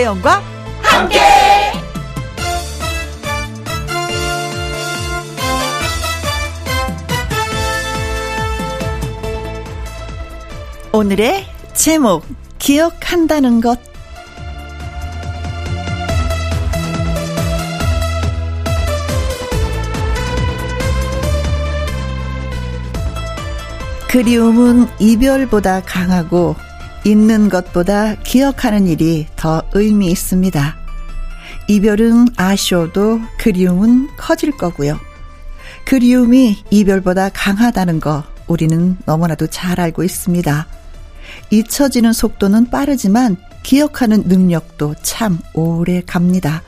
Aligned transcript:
김혜영과 0.00 0.42
함께. 0.82 1.18
오늘의 10.92 11.46
제목 11.74 12.24
기억한다는 12.58 13.60
것 13.60 13.78
그리움은 24.08 24.88
이별보다 24.98 25.82
강하고 25.82 26.56
있는 27.04 27.48
것보다 27.48 28.14
기억하는 28.16 28.86
일이 28.86 29.26
더 29.36 29.62
의미 29.72 30.10
있습니다. 30.10 30.76
이별은 31.68 32.28
아쉬워도 32.36 33.20
그리움은 33.38 34.08
커질 34.16 34.56
거고요. 34.56 34.98
그리움이 35.86 36.64
이별보다 36.70 37.30
강하다는 37.30 38.00
거 38.00 38.24
우리는 38.46 38.96
너무나도 39.06 39.46
잘 39.46 39.80
알고 39.80 40.02
있습니다. 40.02 40.66
잊혀지는 41.50 42.12
속도는 42.12 42.70
빠르지만 42.70 43.36
기억하는 43.62 44.24
능력도 44.26 44.96
참 45.02 45.38
오래 45.54 46.02
갑니다. 46.04 46.62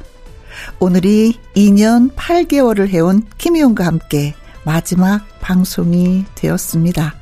오늘이 0.79 1.39
2년 1.57 2.15
8개월을 2.15 2.89
해온 2.89 3.25
김희용과 3.39 3.85
함께 3.85 4.35
마지막 4.65 5.27
방송이 5.41 6.25
되었습니다. 6.35 7.15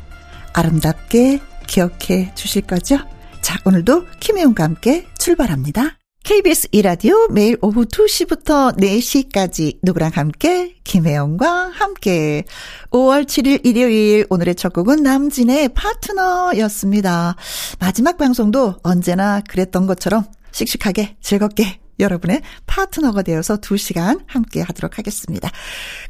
아름답게 0.52 1.40
기억해 1.70 2.32
주실 2.34 2.62
거죠? 2.62 2.98
자, 3.40 3.58
오늘도 3.64 4.06
김혜영과 4.18 4.64
함께 4.64 5.06
출발합니다. 5.18 5.98
KBS 6.24 6.68
이라디오 6.72 7.28
매일 7.28 7.56
오후 7.62 7.86
2시부터 7.86 8.76
4시까지 8.76 9.78
누구랑 9.82 10.10
함께 10.14 10.74
김혜영과 10.84 11.70
함께 11.72 12.44
5월 12.91 13.24
7일 13.24 13.64
일요일 13.64 14.26
오늘의 14.28 14.56
첫 14.56 14.72
곡은 14.72 15.02
남진의 15.02 15.70
파트너였습니다. 15.70 17.36
마지막 17.78 18.18
방송도 18.18 18.80
언제나 18.82 19.41
그랬던 19.41 19.86
것처럼 19.86 20.24
씩씩하게 20.50 21.16
즐겁게 21.20 21.78
여러분의 22.00 22.42
파트너가 22.66 23.22
되어서 23.22 23.58
2시간 23.58 24.20
함께 24.26 24.60
하도록 24.60 24.98
하겠습니다. 24.98 25.50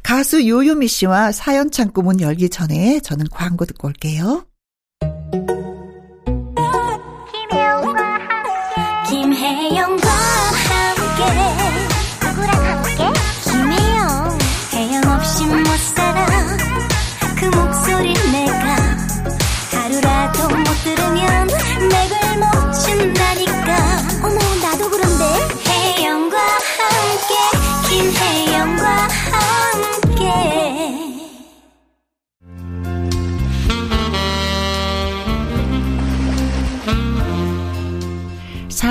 가수 0.01 0.47
요요미 0.47 0.87
씨와 0.87 1.31
사연 1.31 1.69
창구 1.69 2.01
문 2.01 2.19
열기 2.19 2.49
전에 2.49 2.99
저는 3.01 3.27
광고 3.29 3.65
듣고 3.65 3.87
올게요. 3.87 4.45
김혜 9.51 10.00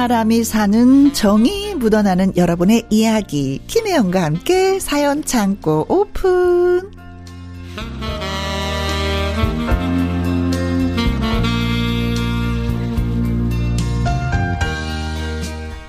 사람이 0.01 0.45
사는 0.45 1.13
정이 1.13 1.75
묻어나는 1.75 2.35
여러분의 2.35 2.85
이야기. 2.89 3.61
김혜영과 3.67 4.25
함께 4.25 4.81
사연 4.81 5.23
창고 5.23 5.85
오픈 5.91 7.00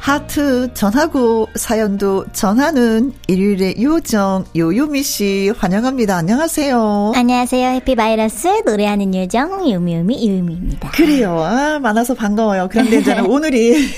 하트 0.02 0.74
전하고 0.74 1.48
사연도 1.54 2.26
전하는 2.34 3.14
일요일의 3.28 3.76
요정 3.84 4.46
요요미 4.56 5.04
씨 5.04 5.54
환영합니다. 5.56 6.18
안녕하세요. 6.18 7.12
안녕하세요 7.16 7.70
해피바이러스 7.76 8.64
노래하는 8.66 9.14
요정 9.14 9.70
유미유미 9.70 10.28
유미입니다 10.28 10.90
그래요. 10.90 11.40
아, 11.40 11.78
많아서 11.78 12.16
반가워요. 12.16 12.68
그런데 12.72 12.98
이제는 13.02 13.28
오늘이 13.28 13.90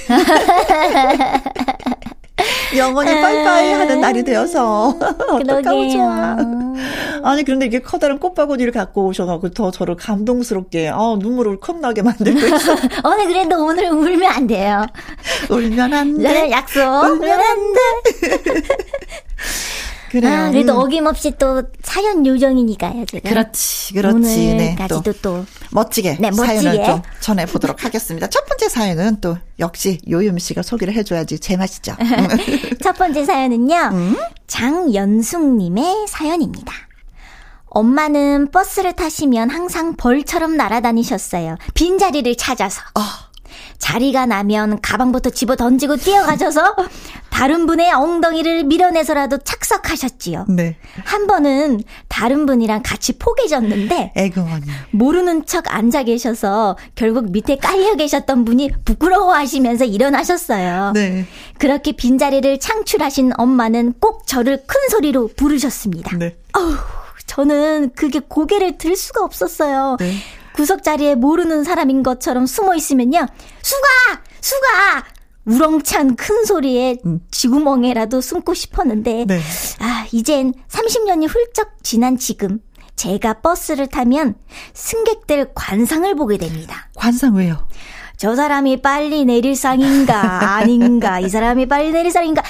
영원히 2.78 3.12
빠이빠이 3.22 3.72
하는 3.74 4.02
날이 4.02 4.24
되어서 4.24 4.90
어떡하면 5.00 5.90
좋아. 5.90 6.38
아니 7.24 7.44
그런데 7.44 7.66
이게 7.66 7.80
커다란 7.80 8.20
꽃바구니를 8.20 8.72
갖고 8.72 9.06
오셔가지고 9.08 9.50
더 9.52 9.72
저를 9.72 9.96
감동스럽게 9.96 10.90
아, 10.90 11.16
눈물을 11.20 11.60
컵나게 11.60 12.02
만들고 12.02 12.40
있어. 12.40 12.74
오늘 13.06 13.28
그래도 13.28 13.64
오늘 13.64 13.90
울면 13.90 14.24
안 14.32 14.48
돼요 14.48 14.86
울면 15.50 15.94
안 15.94 16.18
돼. 16.18 16.24
네, 16.24 16.52
약속 16.52 16.82
울면 16.82 17.40
안 17.40 17.74
돼. 17.74 18.62
그래요. 20.14 20.32
아, 20.32 20.52
그래도 20.52 20.74
음. 20.74 20.78
어김없이 20.78 21.34
또 21.40 21.64
사연 21.82 22.24
요정이니까요, 22.24 23.06
제가. 23.06 23.30
그렇지, 23.30 23.96
그렇지. 23.96 24.20
네, 24.54 24.76
또 24.88 24.98
오늘까지도 24.98 25.22
또. 25.24 25.46
멋지게 25.72 26.18
네, 26.20 26.30
멋지게. 26.30 26.46
사연을 26.46 26.86
좀 26.86 27.02
전해 27.20 27.48
보도록 27.48 27.84
하겠습니다. 27.84 28.28
첫 28.28 28.46
번째 28.46 28.70
사연은 28.70 29.22
또 29.22 29.36
역시 29.58 29.98
요요미 30.08 30.40
씨가 30.40 30.62
소개를 30.62 30.94
해줘야지 30.94 31.40
제맛이죠. 31.40 31.96
첫 32.84 32.96
번째 32.96 33.26
사연은요, 33.26 33.76
음? 33.94 34.18
장연숙님의 34.46 36.06
사연입니다. 36.08 36.72
엄마는 37.66 38.52
버스를 38.52 38.94
타시면 38.94 39.50
항상 39.50 39.96
벌처럼 39.96 40.56
날아다니셨어요. 40.58 41.58
빈자리를 41.74 42.36
찾아서. 42.36 42.82
아. 42.94 43.33
자리가 43.78 44.26
나면 44.26 44.80
가방부터 44.82 45.30
집어 45.32 45.56
던지고 45.56 45.98
뛰어가셔서 45.98 46.76
다른 47.30 47.66
분의 47.66 47.92
엉덩이를 47.92 48.64
밀어내서라도 48.66 49.40
착석하셨지요. 49.40 50.46
네. 50.50 50.78
한 51.04 51.28
번은 51.28 51.82
다른 52.08 52.46
분이랑 52.46 52.84
같이 52.84 53.18
포개졌는데 53.18 54.14
애금언니. 54.16 54.68
모르는 54.92 55.46
척 55.46 55.74
앉아 55.74 56.04
계셔서 56.04 56.78
결국 56.96 57.32
밑에 57.32 57.58
깔려 57.58 57.96
계셨던 57.96 58.46
분이 58.46 58.72
부끄러워하시면서 58.86 59.86
일어나셨어요. 59.86 60.92
네. 60.94 61.26
그렇게 61.58 61.92
빈자리를 61.94 62.60
창출하신 62.60 63.34
엄마는 63.38 63.94
꼭 64.00 64.28
저를 64.28 64.64
큰 64.66 64.90
소리로 64.90 65.30
부르셨습니다. 65.36 66.16
네. 66.18 66.36
어우, 66.54 66.76
저는 67.26 67.92
그게 67.96 68.20
고개를 68.20 68.78
들 68.78 68.96
수가 68.96 69.24
없었어요. 69.24 69.98
네. 70.00 70.14
구석 70.54 70.84
자리에 70.84 71.16
모르는 71.16 71.64
사람인 71.64 72.04
것처럼 72.04 72.46
숨어 72.46 72.76
있으면요. 72.76 73.26
수가! 73.62 74.22
수가! 74.42 75.06
우렁찬 75.46 76.16
큰 76.16 76.46
소리에 76.46 76.98
쥐구멍에라도 77.32 78.22
숨고 78.22 78.54
싶었는데, 78.54 79.26
네. 79.26 79.42
아, 79.80 80.06
이젠 80.12 80.54
30년이 80.70 81.28
훌쩍 81.28 81.84
지난 81.84 82.18
지금, 82.18 82.60
제가 82.96 83.42
버스를 83.42 83.88
타면 83.88 84.36
승객들 84.74 85.52
관상을 85.54 86.16
보게 86.16 86.38
됩니다. 86.38 86.90
관상 86.96 87.36
왜요? 87.36 87.68
저 88.16 88.36
사람이 88.36 88.82
빨리 88.82 89.26
내릴 89.26 89.56
상인가, 89.56 90.56
아닌가, 90.56 91.20
이 91.20 91.28
사람이 91.28 91.66
빨리 91.66 91.92
내릴 91.92 92.12
상인가, 92.12 92.42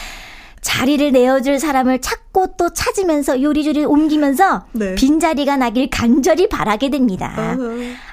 자리를 0.61 1.11
내어줄 1.11 1.59
사람을 1.59 2.01
찾고 2.01 2.22
또 2.57 2.72
찾으면서 2.74 3.42
요리조리 3.42 3.86
옮기면서 3.86 4.66
네. 4.74 4.95
빈자리가 4.95 5.57
나길 5.57 5.90
간절히 5.90 6.48
바라게 6.50 6.90
됩니다. 6.90 7.56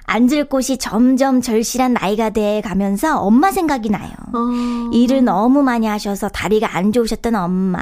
앉을 0.05 0.49
곳이 0.49 0.79
점점 0.79 1.41
절실한 1.41 1.94
나이가 1.94 2.31
돼 2.31 2.61
가면서 2.62 3.21
엄마 3.21 3.53
생각이 3.53 3.91
나요. 3.91 4.11
일을 4.93 5.25
너무 5.25 5.62
많이 5.62 5.87
하셔서 5.87 6.29
다리가 6.29 6.77
안 6.77 6.93
좋으셨던 6.93 7.35
엄마. 7.35 7.81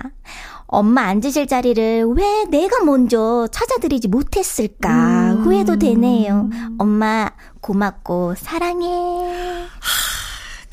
엄마 0.66 1.02
앉으실 1.04 1.46
자리를 1.46 2.04
왜 2.14 2.44
내가 2.50 2.84
먼저 2.84 3.48
찾아드리지 3.50 4.08
못했을까 4.08 5.36
후회도 5.42 5.78
되네요. 5.78 6.50
엄마 6.78 7.30
고맙고 7.60 8.34
사랑해. 8.36 8.86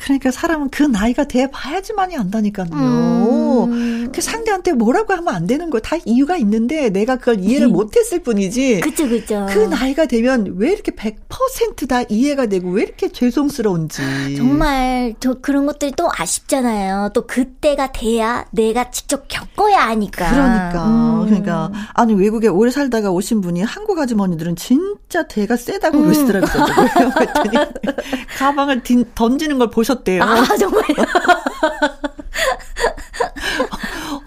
그러니까 0.05 0.29
사람은 0.29 0.69
그 0.69 0.83
나이가 0.83 1.23
돼 1.23 1.49
봐야지만이 1.49 2.15
안다니까요. 2.15 2.67
음. 2.73 4.11
그 4.13 4.21
상대한테 4.21 4.73
뭐라고 4.73 5.13
하면 5.13 5.33
안 5.33 5.47
되는 5.47 5.71
거예요. 5.71 5.81
다 5.81 5.95
이유가 6.05 6.37
있는데 6.37 6.89
내가 6.91 7.15
그걸 7.15 7.39
이해를 7.39 7.69
못 7.69 7.95
했을 7.97 8.19
뿐이지. 8.21 8.81
그쵸 8.81 9.09
그쵸. 9.09 9.47
그 9.49 9.57
나이가 9.59 10.05
되면 10.05 10.53
왜 10.57 10.73
이렇게 10.73 10.91
100%다 10.91 12.03
이해가 12.07 12.45
되고 12.45 12.69
왜 12.69 12.83
이렇게 12.83 13.11
죄송스러운지. 13.11 14.35
정말 14.37 15.15
저 15.19 15.33
그런 15.41 15.65
것들이 15.65 15.91
또 15.97 16.07
아쉽잖아요. 16.15 17.09
또 17.15 17.25
그때가 17.25 17.91
돼야 17.91 18.45
내가 18.51 18.91
직접 18.91 19.25
겪어야 19.27 19.87
하니까. 19.87 20.29
그러니까 20.29 20.85
음. 20.87 21.25
그러니까 21.25 21.71
아니 21.95 22.13
외국에 22.13 22.47
오래 22.47 22.69
살다가 22.69 23.09
오신 23.09 23.41
분이 23.41 23.63
한국 23.63 23.97
아주머니들은 23.97 24.55
진짜 24.55 25.27
대가 25.27 25.55
세다고 25.55 25.97
음. 25.97 26.03
그러시더라고요. 26.03 26.65
가방을 28.37 28.83
딘- 28.83 29.05
던지는 29.15 29.57
걸 29.57 29.71
보셨 29.71 29.94
하셨대요. 29.95 30.24
아, 30.24 30.44
정말요? 30.57 30.95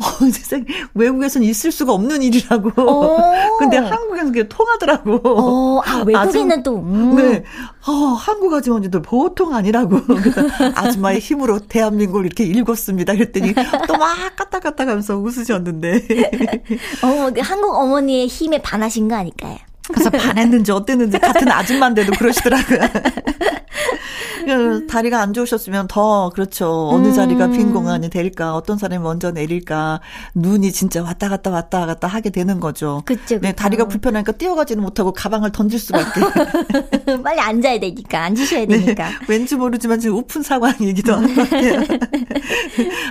어, 0.00 0.30
세상 0.30 0.64
외국에선 0.94 1.42
있을 1.42 1.70
수가 1.72 1.92
없는 1.92 2.22
일이라고. 2.22 2.70
어. 2.82 3.58
근데 3.58 3.76
한국에서 3.78 4.26
그게 4.26 4.48
통하더라고. 4.48 5.20
오, 5.24 5.82
아, 5.84 6.02
외국인은 6.06 6.62
또, 6.62 6.76
음. 6.78 7.12
음. 7.12 7.16
네. 7.16 7.44
어, 7.86 7.92
한국 7.92 8.52
아주머니들 8.54 9.02
보통 9.02 9.54
아니라고. 9.54 10.00
그 10.06 10.32
아줌마의 10.74 11.18
힘으로 11.20 11.58
대한민국을 11.60 12.26
이렇게 12.26 12.44
읽었습니다. 12.44 13.14
그랬더니 13.14 13.54
또 13.86 13.98
막 13.98 14.36
까딱까딱 14.36 14.88
하면서 14.88 15.16
웃으셨는데. 15.16 16.06
어, 17.02 17.30
한국 17.40 17.74
어머니의 17.74 18.26
힘에 18.28 18.62
반하신 18.62 19.08
거 19.08 19.16
아닐까요? 19.16 19.56
그래서 19.92 20.10
반했는지 20.16 20.72
어땠는지 20.72 21.18
같은 21.18 21.50
아줌마인데도 21.50 22.12
그러시더라고요. 22.12 22.80
그 24.46 24.86
다리가 24.86 25.20
안 25.20 25.34
좋으셨으면 25.34 25.88
더 25.88 26.30
그렇죠. 26.30 26.88
어느 26.90 27.12
자리가 27.12 27.48
빈 27.48 27.68
음. 27.68 27.74
공간이 27.74 28.08
될까, 28.08 28.54
어떤 28.54 28.78
사람이 28.78 29.02
먼저 29.02 29.30
내릴까, 29.30 30.00
눈이 30.34 30.72
진짜 30.72 31.02
왔다 31.02 31.28
갔다 31.28 31.50
왔다 31.50 31.84
갔다 31.84 32.08
하게 32.08 32.30
되는 32.30 32.58
거죠. 32.58 33.02
그쵸. 33.04 33.38
네, 33.42 33.52
다리가 33.52 33.88
불편하니까 33.88 34.32
뛰어가지는 34.32 34.82
못하고 34.82 35.12
가방을 35.12 35.52
던질 35.52 35.78
수밖에. 35.78 36.20
빨리 37.22 37.40
앉아야 37.40 37.78
되니까, 37.78 38.22
앉으셔야 38.24 38.60
네, 38.60 38.78
되니까. 38.78 39.08
네, 39.10 39.14
왠지 39.28 39.54
모르지만 39.54 40.00
지금 40.00 40.16
우픈 40.16 40.42
상황이기도 40.42 41.12
한 41.14 41.34
것 41.34 41.50
같아요. 41.50 41.82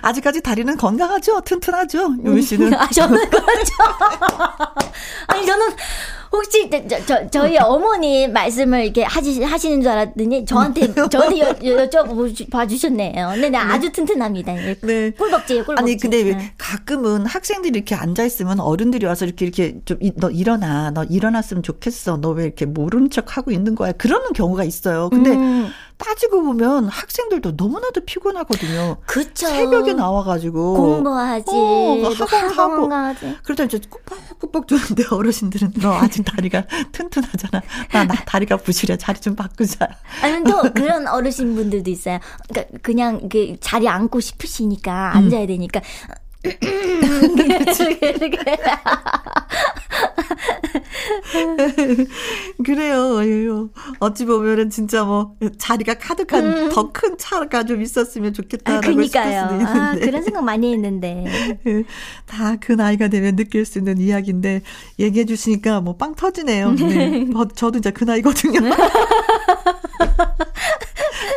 아직까지 0.01 0.41
다리는 0.41 0.75
건강하죠? 0.75 1.41
튼튼하죠? 1.41 2.15
유미 2.25 2.41
씨는. 2.41 2.73
아, 2.73 2.87
저는 2.87 3.29
그렇죠. 3.29 3.73
아니, 5.27 5.45
저는 5.45 5.67
혹시 6.37 6.69
저, 6.87 7.05
저, 7.05 7.29
저희 7.29 7.57
어머니 7.57 8.27
말씀을 8.27 8.85
이렇게 8.85 9.03
하시, 9.03 9.43
하시는 9.43 9.81
줄 9.81 9.91
알았더니 9.91 10.45
저한테 10.45 10.93
저한테 11.09 11.39
여, 11.39 11.53
여쭤봐 11.53 12.69
주셨네요. 12.69 13.31
네, 13.35 13.49
네, 13.49 13.57
아주 13.57 13.91
튼튼합니다. 13.91 14.55
예, 14.55 14.75
네. 14.81 15.11
꿀벅지예요, 15.11 15.65
꿀벅지. 15.65 15.81
아니 15.83 15.97
근데 15.97 16.23
네. 16.23 16.53
가끔은 16.57 17.25
학생들이 17.25 17.75
이렇게 17.77 17.95
앉아 17.95 18.23
있으면 18.23 18.59
어른들이 18.59 19.05
와서 19.05 19.25
이렇게 19.25 19.45
이렇게 19.45 19.75
좀 19.83 19.97
너 20.15 20.29
일어나, 20.31 20.91
너 20.91 21.03
일어났으면 21.03 21.61
좋겠어. 21.63 22.17
너 22.17 22.37
왜 22.37 22.43
이렇게 22.45 22.65
모른 22.65 23.09
척 23.09 23.35
하고 23.35 23.49
있는 23.51 23.73
거야? 23.73 23.91
그러는 23.93 24.31
경우가 24.33 24.63
있어요. 24.63 25.09
근데 25.09 25.31
음. 25.31 25.69
따지고 25.97 26.43
보면 26.43 26.87
학생들도 26.89 27.53
너무나도 27.57 28.05
피곤하거든요. 28.05 28.97
그쵸. 29.05 29.47
새벽에 29.47 29.93
나와가지고 29.93 30.75
공부하지, 30.75 31.45
어, 31.49 32.11
학원 32.27 32.91
하고. 32.93 33.35
그러다 33.43 33.63
이제 33.63 33.79
꾹꾹꾹 34.39 34.67
주는데 34.67 35.03
어르신들은 35.13 35.73
너 35.81 35.93
아직 35.93 36.23
다리가 36.23 36.65
튼튼하잖아. 36.91 37.63
나, 37.91 38.03
나 38.05 38.13
다리가 38.25 38.57
부실해. 38.57 38.97
자리 38.97 39.19
좀 39.19 39.35
바꾸자. 39.35 39.87
아니 40.21 40.43
또 40.43 40.61
그런 40.73 41.07
어르신 41.07 41.55
분들도 41.55 41.89
있어요. 41.89 42.19
그러니까 42.47 42.77
그냥 42.83 43.27
그 43.29 43.55
자리 43.59 43.87
앉고 43.87 44.19
싶으시니까 44.19 45.13
음. 45.13 45.17
앉아야 45.17 45.47
되니까. 45.47 45.81
그래요. 52.65 53.69
어찌 53.99 54.25
보면은 54.25 54.69
진짜 54.69 55.03
뭐 55.03 55.35
자리가 55.57 55.95
가득한 55.95 56.45
음. 56.45 56.69
더큰 56.69 57.17
차가 57.17 57.63
좀 57.63 57.81
있었으면 57.81 58.33
좋겠다라고 58.33 58.77
아, 58.77 58.81
그러니까요. 58.81 59.41
수도 59.43 59.53
있는데. 59.55 59.79
아, 59.79 59.95
그런 59.95 60.23
생각 60.23 60.43
많이 60.43 60.73
했는데. 60.73 61.25
다 62.25 62.57
그 62.59 62.71
나이가 62.73 63.07
되면 63.07 63.35
느낄 63.35 63.65
수 63.65 63.77
있는 63.77 63.99
이야기인데 63.99 64.61
얘기해 64.99 65.25
주시니까 65.25 65.81
뭐 65.81 65.97
빵 65.97 66.15
터지네요. 66.15 66.71
네. 66.73 67.19
뭐 67.25 67.47
저도 67.47 67.79
이제 67.79 67.91
그 67.91 68.03
나이거든요. 68.03 68.59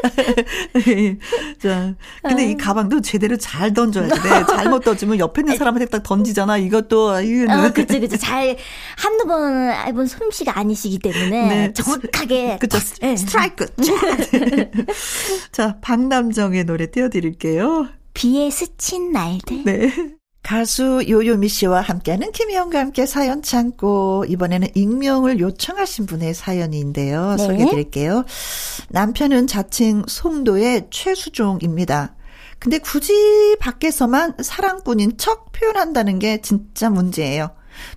자, 1.60 1.94
근데 2.22 2.50
이 2.50 2.56
가방도 2.56 3.00
제대로 3.00 3.36
잘 3.36 3.72
던져야 3.72 4.08
돼. 4.08 4.44
잘못 4.48 4.80
던지면 4.84 5.18
옆에 5.18 5.42
있는 5.42 5.56
사람한테 5.56 5.86
딱 5.86 6.02
던지잖아. 6.02 6.58
이것도 6.58 7.20
이유는. 7.20 7.50
어, 7.66 7.72
그쵸, 7.72 8.00
그쵸. 8.00 8.16
잘 8.16 8.56
한두 8.96 9.26
번 9.26 9.70
해본 9.86 10.06
솜씨가 10.06 10.58
아니시기 10.58 10.98
때문에 10.98 11.30
네. 11.30 11.72
정확하게. 11.72 12.58
그쵸. 12.60 12.78
네. 13.00 13.16
스트라이크. 13.16 13.66
자, 15.52 15.76
박남정의 15.80 16.64
노래 16.64 16.90
띄워드릴게요. 16.90 17.88
비에 18.14 18.50
스친 18.50 19.12
날들. 19.12 19.64
네. 19.64 19.92
가수 20.42 21.04
요요미 21.08 21.48
씨와 21.48 21.80
함께하는 21.82 22.32
김희영과 22.32 22.78
함께 22.78 23.06
사연 23.06 23.42
창고 23.42 24.24
이번에는 24.28 24.68
익명을 24.74 25.38
요청하신 25.38 26.06
분의 26.06 26.34
사연인데요. 26.34 27.36
네. 27.36 27.46
소개해 27.46 27.70
드릴게요. 27.70 28.24
남편은 28.88 29.46
자칭 29.46 30.04
송도의 30.08 30.88
최수종입니다. 30.90 32.14
근데 32.58 32.78
굳이 32.78 33.56
밖에서만 33.58 34.34
사랑꾼인 34.42 35.18
척 35.18 35.52
표현한다는 35.52 36.18
게 36.18 36.40
진짜 36.42 36.90
문제예요. 36.90 37.50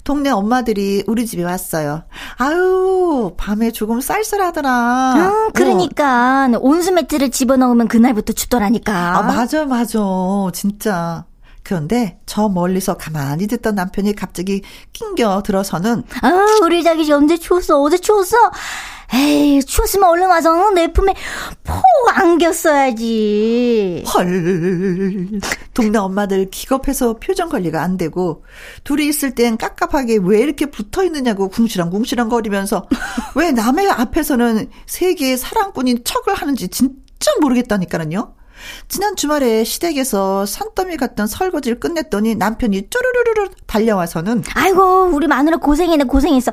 동네 0.03 0.29
엄마들이 0.29 1.03
우리 1.07 1.25
집에 1.25 1.43
왔어요. 1.43 2.03
아유, 2.37 3.33
밤에 3.37 3.71
조금 3.71 3.99
쌀쌀하더라. 3.99 4.69
아, 4.69 5.49
그러니까 5.53 6.49
어. 6.53 6.59
온수 6.61 6.91
매트를 6.93 7.31
집어넣으면 7.31 7.87
그날부터 7.89 8.33
춥더라니까. 8.33 9.17
아, 9.17 9.23
맞아, 9.23 9.65
맞아. 9.65 9.99
진짜. 10.53 11.25
그런데 11.63 12.19
저 12.25 12.49
멀리서 12.49 12.97
가만히 12.97 13.47
듣던 13.47 13.75
남편이 13.75 14.15
갑자기 14.15 14.61
낑겨 14.91 15.43
들어서는 15.43 16.03
아 16.21 16.45
우리 16.63 16.83
자기 16.83 17.09
언제 17.11 17.37
추웠어? 17.37 17.81
어제 17.81 17.97
추웠어? 17.97 18.35
에이 19.13 19.61
추웠으면 19.63 20.09
얼른 20.09 20.27
와서 20.27 20.71
내 20.71 20.91
품에 20.91 21.13
폭 21.63 21.83
안겼어야지. 22.15 24.03
헐. 24.13 25.39
동네 25.73 25.97
엄마들 25.99 26.49
기겁해서 26.49 27.13
표정 27.15 27.49
관리가 27.49 27.81
안 27.81 27.97
되고 27.97 28.43
둘이 28.83 29.07
있을 29.07 29.35
땐 29.35 29.57
깝깝하게 29.57 30.19
왜 30.23 30.39
이렇게 30.39 30.65
붙어 30.65 31.03
있느냐고 31.03 31.49
궁시렁궁시렁 31.49 32.29
거리면서 32.29 32.87
왜 33.35 33.51
남의 33.51 33.89
앞에서는 33.89 34.69
세계의 34.87 35.37
사랑꾼인 35.37 36.03
척을 36.03 36.33
하는지 36.33 36.67
진짜 36.69 37.31
모르겠다니까는요 37.41 38.33
지난 38.87 39.15
주말에 39.15 39.63
시댁에서 39.63 40.45
산더미 40.45 40.97
같던 40.97 41.27
설거지를 41.27 41.79
끝냈더니 41.79 42.35
남편이 42.35 42.89
쪼르르르 42.89 43.49
달려와서는 43.67 44.43
아이고 44.53 45.09
우리 45.13 45.27
마누라 45.27 45.57
고생했네 45.57 46.05
고생했어. 46.05 46.51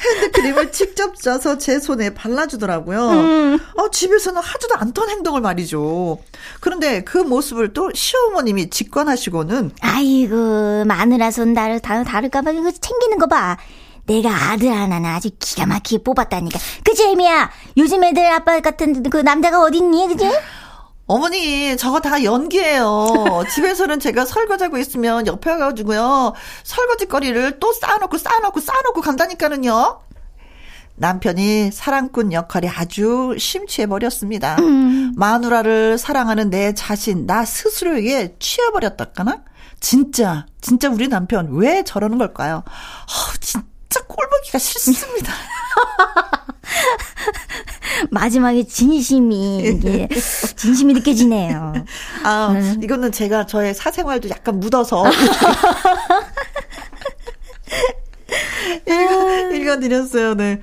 핸드크림을 0.00 0.72
직접 0.72 1.14
짜서 1.16 1.58
제 1.58 1.78
손에 1.78 2.14
발라주더라고요. 2.14 3.10
음. 3.10 3.58
어, 3.76 3.90
집에서는 3.90 4.40
하지도 4.40 4.74
않던 4.76 5.10
행동을 5.10 5.40
말이죠. 5.40 6.18
그런데 6.60 7.02
그 7.04 7.18
모습을 7.18 7.72
또 7.72 7.90
시어머님이 7.94 8.70
직관하시고는 8.70 9.72
아이고 9.80 10.84
마누라 10.86 11.30
손 11.30 11.52
다를 11.54 11.80
다 11.80 12.02
다를까봐 12.02 12.50
이거 12.52 12.70
챙기는 12.70 13.18
거 13.18 13.26
봐. 13.26 13.58
내가 14.06 14.30
아들 14.50 14.72
하나는 14.72 15.08
아주 15.08 15.30
기가 15.38 15.66
막히게 15.66 16.02
뽑았다니까. 16.02 16.58
그치, 16.82 17.04
애미야? 17.04 17.50
요즘 17.76 18.02
애들 18.02 18.26
아빠 18.26 18.58
같은 18.60 19.04
그 19.08 19.18
남자가 19.18 19.62
어딨니, 19.62 20.08
그지? 20.08 20.24
어머니, 21.10 21.76
저거 21.76 21.98
다 21.98 22.22
연기예요. 22.22 23.42
집에서는 23.52 23.98
제가 23.98 24.24
설거지하고 24.24 24.78
있으면 24.78 25.26
옆에 25.26 25.50
가가지고요. 25.50 26.34
설거지 26.62 27.06
거리를 27.06 27.58
또 27.58 27.72
쌓아놓고 27.72 28.16
쌓아놓고 28.16 28.60
쌓아놓고 28.60 29.00
간다니까는요. 29.00 30.02
남편이 30.94 31.72
사랑꾼 31.72 32.32
역할이 32.32 32.68
아주 32.68 33.34
심취해버렸습니다. 33.36 34.58
음. 34.60 35.12
마누라를 35.16 35.98
사랑하는 35.98 36.48
내 36.48 36.74
자신, 36.74 37.26
나 37.26 37.44
스스로에게 37.44 38.36
취해버렸다까나? 38.38 39.42
진짜, 39.80 40.46
진짜 40.60 40.88
우리 40.90 41.08
남편 41.08 41.48
왜 41.50 41.82
저러는 41.82 42.18
걸까요? 42.18 42.62
어, 42.62 43.36
진짜 43.40 44.00
꼴보기가 44.06 44.58
싫습니다. 44.58 45.32
마지막에 48.10 48.64
진심이 48.64 49.58
이게 49.58 50.08
진심이 50.56 50.94
느껴지네요. 50.94 51.74
아 52.24 52.48
음. 52.52 52.80
이거는 52.82 53.12
제가 53.12 53.46
저의 53.46 53.74
사생활도 53.74 54.28
약간 54.30 54.60
묻어서 54.60 55.04
읽어, 58.86 59.50
읽어드렸어요. 59.54 60.34
네. 60.34 60.60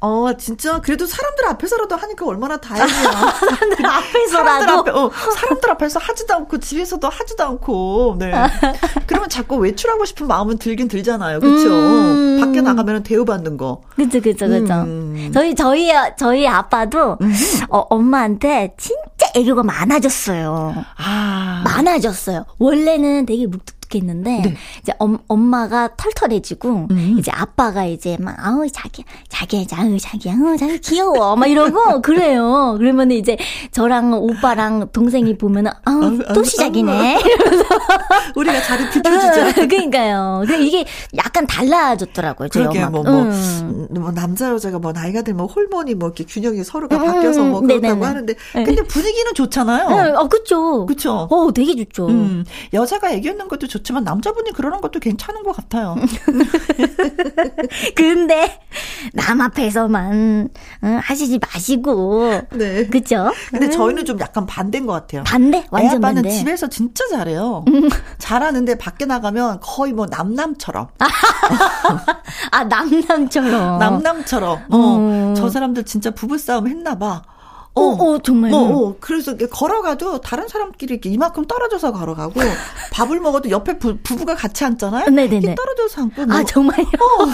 어, 0.00 0.32
진짜 0.38 0.80
그래도 0.80 1.06
사람들 1.06 1.46
앞에서라도 1.46 1.94
하니까 1.94 2.26
얼마나 2.26 2.56
다행이야. 2.56 2.88
사람들 3.38 3.86
앞에서라도 3.86 4.30
사람들, 4.30 4.68
앞에, 4.70 4.90
어, 4.92 5.10
사람들 5.34 5.70
앞에서 5.72 5.98
하지도 6.00 6.34
않고 6.34 6.58
집에서도 6.58 7.06
하지도 7.06 7.44
않고. 7.44 8.16
네. 8.18 8.32
그러면 9.06 9.28
자꾸 9.28 9.56
외출하고 9.56 10.06
싶은 10.06 10.26
마음은 10.26 10.58
들긴 10.58 10.88
들잖아요. 10.88 11.40
그렇죠? 11.40 11.68
음. 11.68 12.40
밖에 12.40 12.62
나가면 12.62 13.02
대우받는 13.02 13.58
거. 13.58 13.82
그죠, 13.96 14.20
그죠, 14.22 14.48
그죠. 14.48 14.74
음. 14.74 15.30
저희 15.34 15.54
저희 15.54 15.92
저희 16.16 16.48
아빠도 16.48 17.18
음. 17.20 17.32
어, 17.68 17.80
엄마한테 17.90 18.74
진짜 18.78 19.26
애교가 19.34 19.62
많아졌어요. 19.62 20.74
아. 20.96 21.62
많아졌어요. 21.64 22.46
원래는 22.58 23.26
되게 23.26 23.46
묵뚝 23.46 23.79
익숙했는데 23.90 24.42
네. 24.42 24.56
이제 24.80 24.92
엄, 24.98 25.18
엄마가 25.26 25.90
털털해지고 25.96 26.86
음. 26.90 27.16
이제 27.18 27.30
아빠가 27.34 27.84
이제 27.84 28.16
막 28.20 28.36
아우 28.38 28.66
자기 28.70 29.04
자기 29.28 29.66
아우 29.72 29.98
자기 29.98 30.30
아우 30.30 30.56
자기 30.56 30.78
귀여워 30.78 31.36
막 31.36 31.46
이러고 31.46 32.00
그래요. 32.02 32.76
그러면 32.78 33.10
이제 33.10 33.36
저랑 33.72 34.14
오빠랑 34.14 34.88
동생이 34.92 35.36
보면은 35.36 35.72
아우 35.84 36.18
또 36.32 36.44
시작이네. 36.44 37.20
이러면서 37.20 37.64
우리가 38.36 38.62
자리 38.62 38.88
비켜주죠. 38.90 39.66
그러니까요. 39.68 40.44
이게 40.60 40.84
약간 41.16 41.46
달라졌더라고요. 41.46 42.48
그러게 42.50 42.84
뭐, 42.86 43.02
뭐, 43.02 43.22
음. 43.22 43.88
뭐 43.90 44.12
남자 44.12 44.50
여자가 44.50 44.78
뭐 44.78 44.92
나이가 44.92 45.22
들면 45.22 45.46
호르몬이 45.46 45.94
뭐 45.94 46.08
이렇게 46.08 46.24
균형이 46.24 46.62
서로가 46.64 46.96
음, 46.96 47.04
바뀌어서 47.04 47.42
뭐 47.42 47.60
그렇다고 47.60 47.82
네네네. 47.82 48.06
하는데 48.06 48.34
네. 48.54 48.64
근데 48.64 48.82
분위기는 48.82 49.34
좋잖아요. 49.34 49.88
네, 49.88 50.10
어, 50.12 50.28
그쵸. 50.28 50.86
그쵸. 50.86 51.28
어, 51.30 51.52
되게 51.52 51.74
좋죠. 51.74 52.08
음, 52.08 52.44
여자가 52.72 53.10
애기 53.10 53.28
있는 53.28 53.48
것도 53.48 53.66
좋 53.66 53.79
지만 53.82 54.04
남자분이 54.04 54.52
그러는 54.52 54.80
것도 54.80 55.00
괜찮은 55.00 55.42
것 55.42 55.56
같아요. 55.56 55.96
근데 57.94 58.60
남 59.12 59.40
앞에서만 59.40 60.48
응, 60.84 61.00
하시지 61.02 61.38
마시고. 61.38 62.42
네. 62.52 62.86
그쵸? 62.86 63.32
근데 63.50 63.66
음. 63.66 63.70
저희는 63.70 64.04
좀 64.04 64.18
약간 64.20 64.46
반대인 64.46 64.86
것 64.86 64.92
같아요. 64.92 65.24
반대? 65.24 65.64
완전 65.70 65.96
애 65.96 66.00
반대. 66.00 66.30
집에서 66.30 66.68
진짜 66.68 67.06
잘해요. 67.08 67.64
음. 67.68 67.88
잘하는데 68.18 68.76
밖에 68.78 69.06
나가면 69.06 69.60
거의 69.60 69.92
뭐 69.92 70.06
남남처럼. 70.06 70.88
아, 72.50 72.64
남남처럼. 72.64 73.78
남남처럼. 73.78 74.64
어, 74.70 74.96
음. 74.96 75.34
저 75.36 75.48
사람들 75.48 75.84
진짜 75.84 76.10
부부싸움 76.10 76.68
했나 76.68 76.96
봐. 76.98 77.22
어, 77.74 77.82
어, 77.82 78.18
정말. 78.18 78.50
뭐, 78.50 78.88
어, 78.88 78.96
그래서 79.00 79.36
걸어가도 79.36 80.20
다른 80.20 80.48
사람끼리 80.48 80.94
이렇게 80.94 81.08
이만큼 81.08 81.44
떨어져서 81.46 81.92
걸어가고 81.92 82.34
밥을 82.92 83.20
먹어도 83.20 83.50
옆에 83.50 83.78
부, 83.78 83.96
부부가 84.02 84.34
같이 84.34 84.64
앉잖아요. 84.64 85.10
네네네. 85.10 85.54
떨어져서 85.54 86.02
앉고. 86.02 86.26
뭐. 86.26 86.36
아 86.36 86.44
정말요? 86.44 86.86
어. 86.86 87.26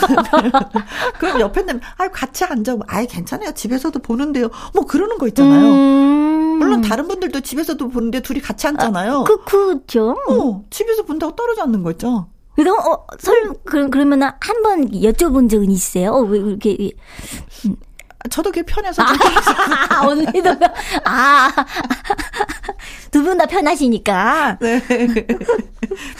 그럼 1.18 1.40
옆에 1.40 1.62
는 1.62 1.80
아, 1.96 2.08
같이 2.08 2.44
앉아. 2.44 2.76
아예 2.86 3.06
괜찮아요. 3.06 3.52
집에서도 3.52 3.98
보는데요. 4.00 4.50
뭐 4.74 4.84
그러는 4.84 5.18
거 5.18 5.26
있잖아요. 5.28 5.72
음... 5.72 6.58
물론 6.58 6.80
다른 6.82 7.08
분들도 7.08 7.40
집에서도 7.40 7.88
보는데 7.88 8.20
둘이 8.20 8.40
같이 8.40 8.66
앉잖아요. 8.66 9.20
아, 9.20 9.24
그 9.24 9.42
그죠. 9.44 10.16
어, 10.28 10.64
집에서 10.70 11.02
본다고 11.02 11.34
떨어져 11.34 11.62
앉는 11.62 11.82
거 11.82 11.90
있죠. 11.92 12.28
그럼 12.54 12.78
어, 12.78 13.06
설 13.18 13.52
그, 13.64 13.90
그러면 13.90 14.22
한번 14.40 14.90
여쭤본 14.90 15.50
적은 15.50 15.70
있어요? 15.70 16.12
어, 16.12 16.20
왜 16.20 16.38
이렇게 16.38 16.90
저도 18.30 18.50
그게 18.50 18.62
편해서. 18.64 19.02
아, 19.02 20.00
언니도, 20.06 20.50
아. 21.04 21.50
두 23.10 23.22
분 23.22 23.38
다 23.38 23.46
편하시니까. 23.46 24.58
네. 24.60 24.82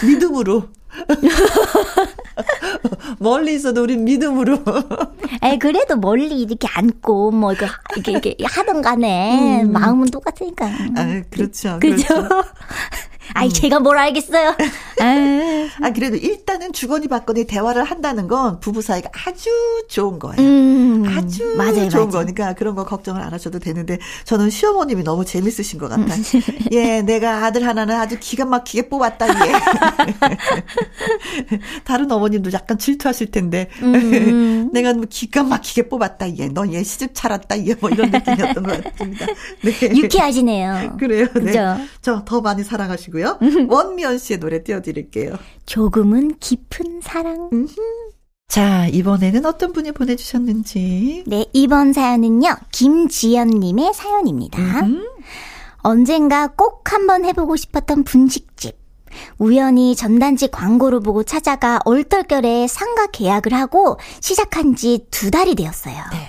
믿음으로. 0.07 0.69
멀리 3.19 3.55
있어도 3.55 3.83
우린 3.83 4.05
믿음으로. 4.05 4.59
에 5.43 5.59
그래도 5.59 5.97
멀리 5.97 6.41
이렇게 6.41 6.67
앉고 6.73 7.33
뭐 7.33 7.53
이거 7.53 7.67
이렇게 7.97 8.13
이렇게 8.13 8.37
하던 8.47 8.81
간에 8.83 9.63
음. 9.63 9.73
마음은 9.73 10.07
똑같으니까. 10.11 10.67
아, 10.67 11.23
그렇죠. 11.31 11.79
그죠. 11.81 12.07
그렇죠. 12.15 12.29
아이, 13.35 13.49
음. 13.49 13.53
제가 13.53 13.81
뭘 13.81 13.99
알겠어요. 13.99 14.55
아, 15.83 15.91
그래도 15.91 16.17
일단은 16.17 16.73
주거니 16.73 17.09
받거니 17.09 17.45
대화를 17.47 17.85
한다는 17.85 18.29
건 18.29 18.61
부부 18.61 18.83
사이가 18.83 19.11
아주 19.27 19.51
좋은 19.89 20.19
거예요. 20.19 20.41
음, 20.41 21.05
아주 21.09 21.55
맞아요, 21.57 21.89
좋은 21.89 22.09
맞아요. 22.09 22.11
거니까 22.11 22.53
그런 22.55 22.75
거 22.75 22.85
걱정을 22.85 23.21
안 23.21 23.33
하셔도 23.33 23.59
되는데 23.59 23.99
저는 24.25 24.51
시어머님이 24.51 25.05
너무 25.05 25.25
재밌으신 25.25 25.79
것 25.79 25.89
같아요. 25.89 26.17
예, 26.73 27.03
내가 27.03 27.45
아들 27.45 27.67
하나는 27.67 27.95
아주 27.97 28.17
기가 28.19 28.45
막히게 28.45 28.89
뽑았다, 28.89 29.27
예. 29.29 29.53
다른 31.85 32.11
어머님도 32.11 32.53
약간 32.53 32.79
질투하실 32.79 33.31
텐데. 33.31 33.69
음. 33.83 34.71
내가 34.73 34.93
뭐 34.95 35.05
기가 35.09 35.43
막히게 35.43 35.89
뽑았다, 35.89 36.37
예. 36.39 36.49
너 36.49 36.67
얘 36.67 36.83
시집 36.83 37.11
차렸다, 37.15 37.65
예. 37.67 37.75
뭐 37.81 37.91
이런 37.91 38.11
느낌이었던 38.11 38.63
것 38.63 38.85
같습니다. 38.85 39.27
네. 39.63 39.73
유쾌하시네요. 39.97 40.97
그래요, 40.99 41.27
네. 41.35 41.41
그죠? 41.41 41.77
저 42.03 42.17
더 42.27 42.41
많이 42.41 42.65
사랑하시고 42.65 43.16
요. 43.21 43.27
하고요. 43.27 43.39
원미연 43.69 44.19
씨의 44.19 44.41
노래 44.41 44.63
띄워드릴게요. 44.63 45.37
조금은 45.65 46.37
깊은 46.39 47.01
사랑. 47.03 47.49
자, 48.49 48.87
이번에는 48.89 49.45
어떤 49.47 49.73
분이 49.73 49.93
보내주셨는지. 49.93 51.25
네, 51.27 51.47
이번 51.53 51.93
사연은요, 51.93 52.57
김지연님의 52.73 53.93
사연입니다. 53.95 54.59
음흠. 54.81 55.03
언젠가 55.79 56.49
꼭 56.49 56.93
한번 56.93 57.25
해보고 57.25 57.57
싶었던 57.57 58.05
분식집. 58.05 58.77
우연히 59.39 59.97
전단지 59.97 60.49
광고를 60.49 61.01
보고 61.01 61.23
찾아가 61.23 61.81
얼떨결에 61.85 62.67
상가 62.67 63.07
계약을 63.07 63.53
하고 63.55 63.99
시작한 64.21 64.75
지 64.77 65.07
두 65.11 65.31
달이 65.31 65.55
되었어요. 65.55 65.95
네. 66.13 66.29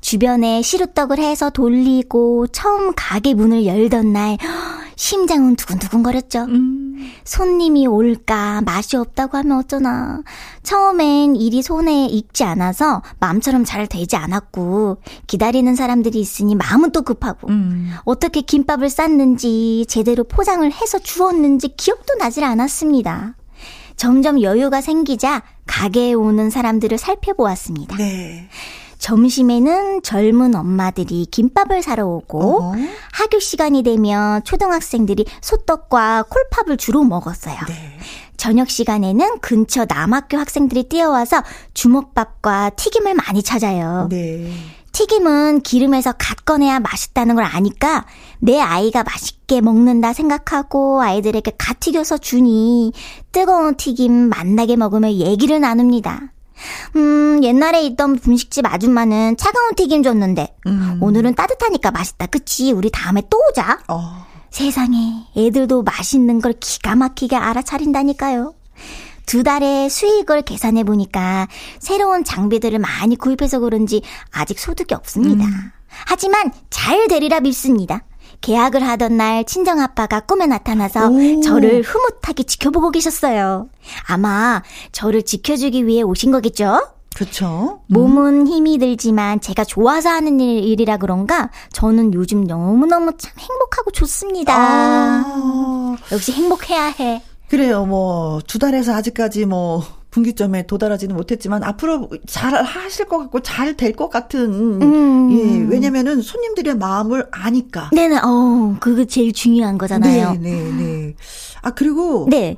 주변에 0.00 0.62
시루떡을 0.62 1.18
해서 1.18 1.50
돌리고 1.50 2.46
처음 2.48 2.92
가게 2.94 3.34
문을 3.34 3.66
열던 3.66 4.12
날 4.12 4.36
심장은 4.98 5.54
두근두근거렸죠. 5.54 6.40
음. 6.48 7.12
손님이 7.22 7.86
올까 7.86 8.62
맛이 8.62 8.96
없다고 8.96 9.38
하면 9.38 9.58
어쩌나. 9.58 10.22
처음엔 10.64 11.36
일이 11.36 11.62
손에 11.62 12.06
익지 12.06 12.42
않아서 12.42 13.02
마음처럼 13.20 13.64
잘 13.64 13.86
되지 13.86 14.16
않았고 14.16 14.98
기다리는 15.28 15.76
사람들이 15.76 16.18
있으니 16.18 16.56
마음은 16.56 16.90
또 16.90 17.02
급하고 17.02 17.48
음. 17.48 17.94
어떻게 18.04 18.40
김밥을 18.40 18.90
쌌는지 18.90 19.86
제대로 19.88 20.24
포장을 20.24 20.68
해서 20.72 20.98
주었는지 20.98 21.76
기억도 21.76 22.14
나질 22.14 22.42
않았습니다. 22.42 23.36
점점 23.94 24.42
여유가 24.42 24.80
생기자 24.80 25.44
가게에 25.66 26.12
오는 26.14 26.50
사람들을 26.50 26.98
살펴보았습니다. 26.98 27.96
네. 27.98 28.48
점심에는 28.98 30.02
젊은 30.02 30.54
엄마들이 30.54 31.26
김밥을 31.30 31.82
사러 31.82 32.06
오고 32.06 32.62
어허. 32.62 32.76
학교 33.12 33.38
시간이 33.38 33.82
되면 33.82 34.42
초등학생들이 34.44 35.24
소떡과 35.40 36.24
콜팝을 36.28 36.76
주로 36.76 37.04
먹었어요. 37.04 37.56
네. 37.68 37.98
저녁 38.36 38.70
시간에는 38.70 39.40
근처 39.40 39.84
남학교 39.84 40.38
학생들이 40.38 40.84
뛰어와서 40.84 41.42
주먹밥과 41.74 42.70
튀김을 42.70 43.14
많이 43.14 43.42
찾아요. 43.42 44.06
네. 44.10 44.52
튀김은 44.92 45.60
기름에서 45.60 46.12
갓 46.18 46.44
꺼내야 46.44 46.80
맛있다는 46.80 47.34
걸 47.34 47.44
아니까 47.44 48.06
내 48.40 48.60
아이가 48.60 49.02
맛있게 49.04 49.60
먹는다 49.60 50.12
생각하고 50.12 51.02
아이들에게 51.02 51.52
갓 51.58 51.78
튀겨서 51.80 52.18
주니 52.18 52.92
뜨거운 53.30 53.76
튀김 53.76 54.12
맛나게 54.28 54.76
먹으며 54.76 55.10
얘기를 55.12 55.60
나눕니다. 55.60 56.32
음, 56.96 57.42
옛날에 57.42 57.82
있던 57.82 58.16
분식집 58.16 58.66
아줌마는 58.66 59.36
차가운 59.36 59.74
튀김 59.74 60.02
줬는데, 60.02 60.56
음. 60.66 60.98
오늘은 61.00 61.34
따뜻하니까 61.34 61.90
맛있다. 61.90 62.26
그치? 62.26 62.72
우리 62.72 62.90
다음에 62.90 63.22
또 63.30 63.38
오자. 63.50 63.80
어. 63.88 64.26
세상에, 64.50 65.26
애들도 65.36 65.82
맛있는 65.82 66.40
걸 66.40 66.54
기가 66.58 66.96
막히게 66.96 67.36
알아차린다니까요. 67.36 68.54
두 69.26 69.42
달의 69.42 69.90
수익을 69.90 70.40
계산해 70.40 70.84
보니까 70.84 71.48
새로운 71.80 72.24
장비들을 72.24 72.78
많이 72.78 73.14
구입해서 73.14 73.58
그런지 73.58 74.00
아직 74.30 74.58
소득이 74.58 74.94
없습니다. 74.94 75.44
음. 75.44 75.70
하지만 76.06 76.50
잘 76.70 77.08
되리라 77.08 77.40
믿습니다. 77.40 78.04
계약을 78.40 78.82
하던 78.86 79.16
날 79.16 79.44
친정 79.44 79.80
아빠가 79.80 80.20
꿈에 80.20 80.46
나타나서 80.46 81.08
오. 81.08 81.40
저를 81.40 81.82
흐뭇하게 81.82 82.44
지켜보고 82.44 82.90
계셨어요. 82.90 83.68
아마 84.06 84.62
저를 84.92 85.22
지켜주기 85.24 85.86
위해 85.86 86.02
오신 86.02 86.30
거겠죠? 86.32 86.80
그렇죠. 87.14 87.80
몸은 87.88 88.46
힘이 88.46 88.78
들지만 88.78 89.40
제가 89.40 89.64
좋아서 89.64 90.08
하는 90.10 90.38
일, 90.38 90.80
이라 90.80 90.98
그런가 90.98 91.50
저는 91.72 92.14
요즘 92.14 92.44
너무너무 92.44 93.12
참 93.18 93.32
행복하고 93.38 93.90
좋습니다. 93.90 94.54
아. 94.56 95.96
역시 96.12 96.32
행복해야 96.32 96.94
해. 97.00 97.22
그래요. 97.48 97.86
뭐 97.86 98.40
두 98.46 98.58
달에서 98.58 98.94
아직까지 98.94 99.46
뭐 99.46 99.82
분기점에 100.22 100.66
도달하지는 100.66 101.14
못했지만 101.16 101.62
앞으로 101.64 102.08
잘 102.26 102.52
하실 102.64 103.06
것 103.06 103.18
같고 103.18 103.40
잘 103.40 103.74
될 103.76 103.92
것 103.94 104.08
같은 104.08 104.80
음. 104.82 105.30
예 105.32 105.66
왜냐면은 105.68 106.20
손님들의 106.20 106.76
마음을 106.76 107.26
아니까 107.30 107.90
네네 107.92 108.18
어 108.18 108.76
그거 108.80 109.04
제일 109.04 109.32
중요한 109.32 109.78
거잖아요 109.78 110.32
네네네 110.34 110.82
네. 110.82 111.14
아 111.62 111.70
그리고 111.70 112.26
네 112.30 112.56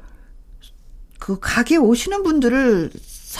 그 1.19 1.39
가게 1.39 1.77
오시는 1.77 2.23
분들을 2.23 2.91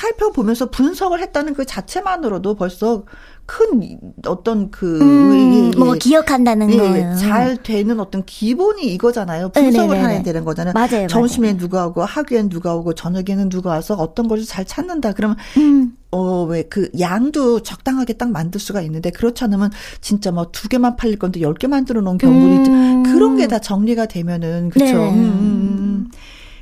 살펴보면서 0.01 0.71
분석을 0.71 1.21
했다는 1.21 1.55
그 1.55 1.65
자체만으로도 1.67 2.55
벌써 2.55 3.05
큰 3.47 3.99
어떤 4.27 4.71
그 4.71 5.01
음, 5.01 5.73
뭐 5.77 5.95
기억한다는 5.95 6.73
예, 6.73 6.77
거예요. 6.77 7.17
잘 7.17 7.57
되는 7.57 7.99
어떤 7.99 8.25
기본이 8.25 8.83
이거잖아요. 8.95 9.49
분석을 9.51 9.97
네네네. 9.97 10.15
해야 10.15 10.23
되는 10.23 10.45
거잖아요. 10.45 10.73
맞아요. 10.73 11.09
점심에 11.09 11.49
맞아요. 11.49 11.59
누가 11.59 11.87
오고 11.89 12.05
학교엔 12.05 12.49
누가 12.49 12.75
오고 12.77 12.95
저녁에는 12.95 13.49
누가 13.49 13.71
와서 13.71 13.95
어떤 13.95 14.29
것을 14.29 14.45
잘 14.47 14.65
찾는다. 14.65 15.13
그러면 15.13 15.37
음. 15.57 15.97
어왜 16.13 16.65
그 16.65 16.91
양도 17.01 17.61
적당하게 17.61 18.15
딱 18.15 18.31
만들 18.31 18.61
수가 18.61 18.81
있는데 18.83 19.11
그렇지 19.11 19.45
않으면 19.45 19.71
진짜 20.01 20.31
뭐 20.33 20.51
두 20.53 20.69
개만 20.69 20.97
팔릴 20.97 21.19
건데 21.19 21.41
열 21.41 21.55
개 21.55 21.67
만들어 21.67 22.01
놓은 22.01 22.19
경우도 22.19 22.47
음. 22.47 23.03
있죠. 23.05 23.13
그런 23.13 23.37
게 23.37 23.49
다 23.49 23.59
정리가 23.59 24.07
되면은 24.07 24.71
그렇죠. 24.71 24.93
네. 24.97 25.11
음. 25.13 26.09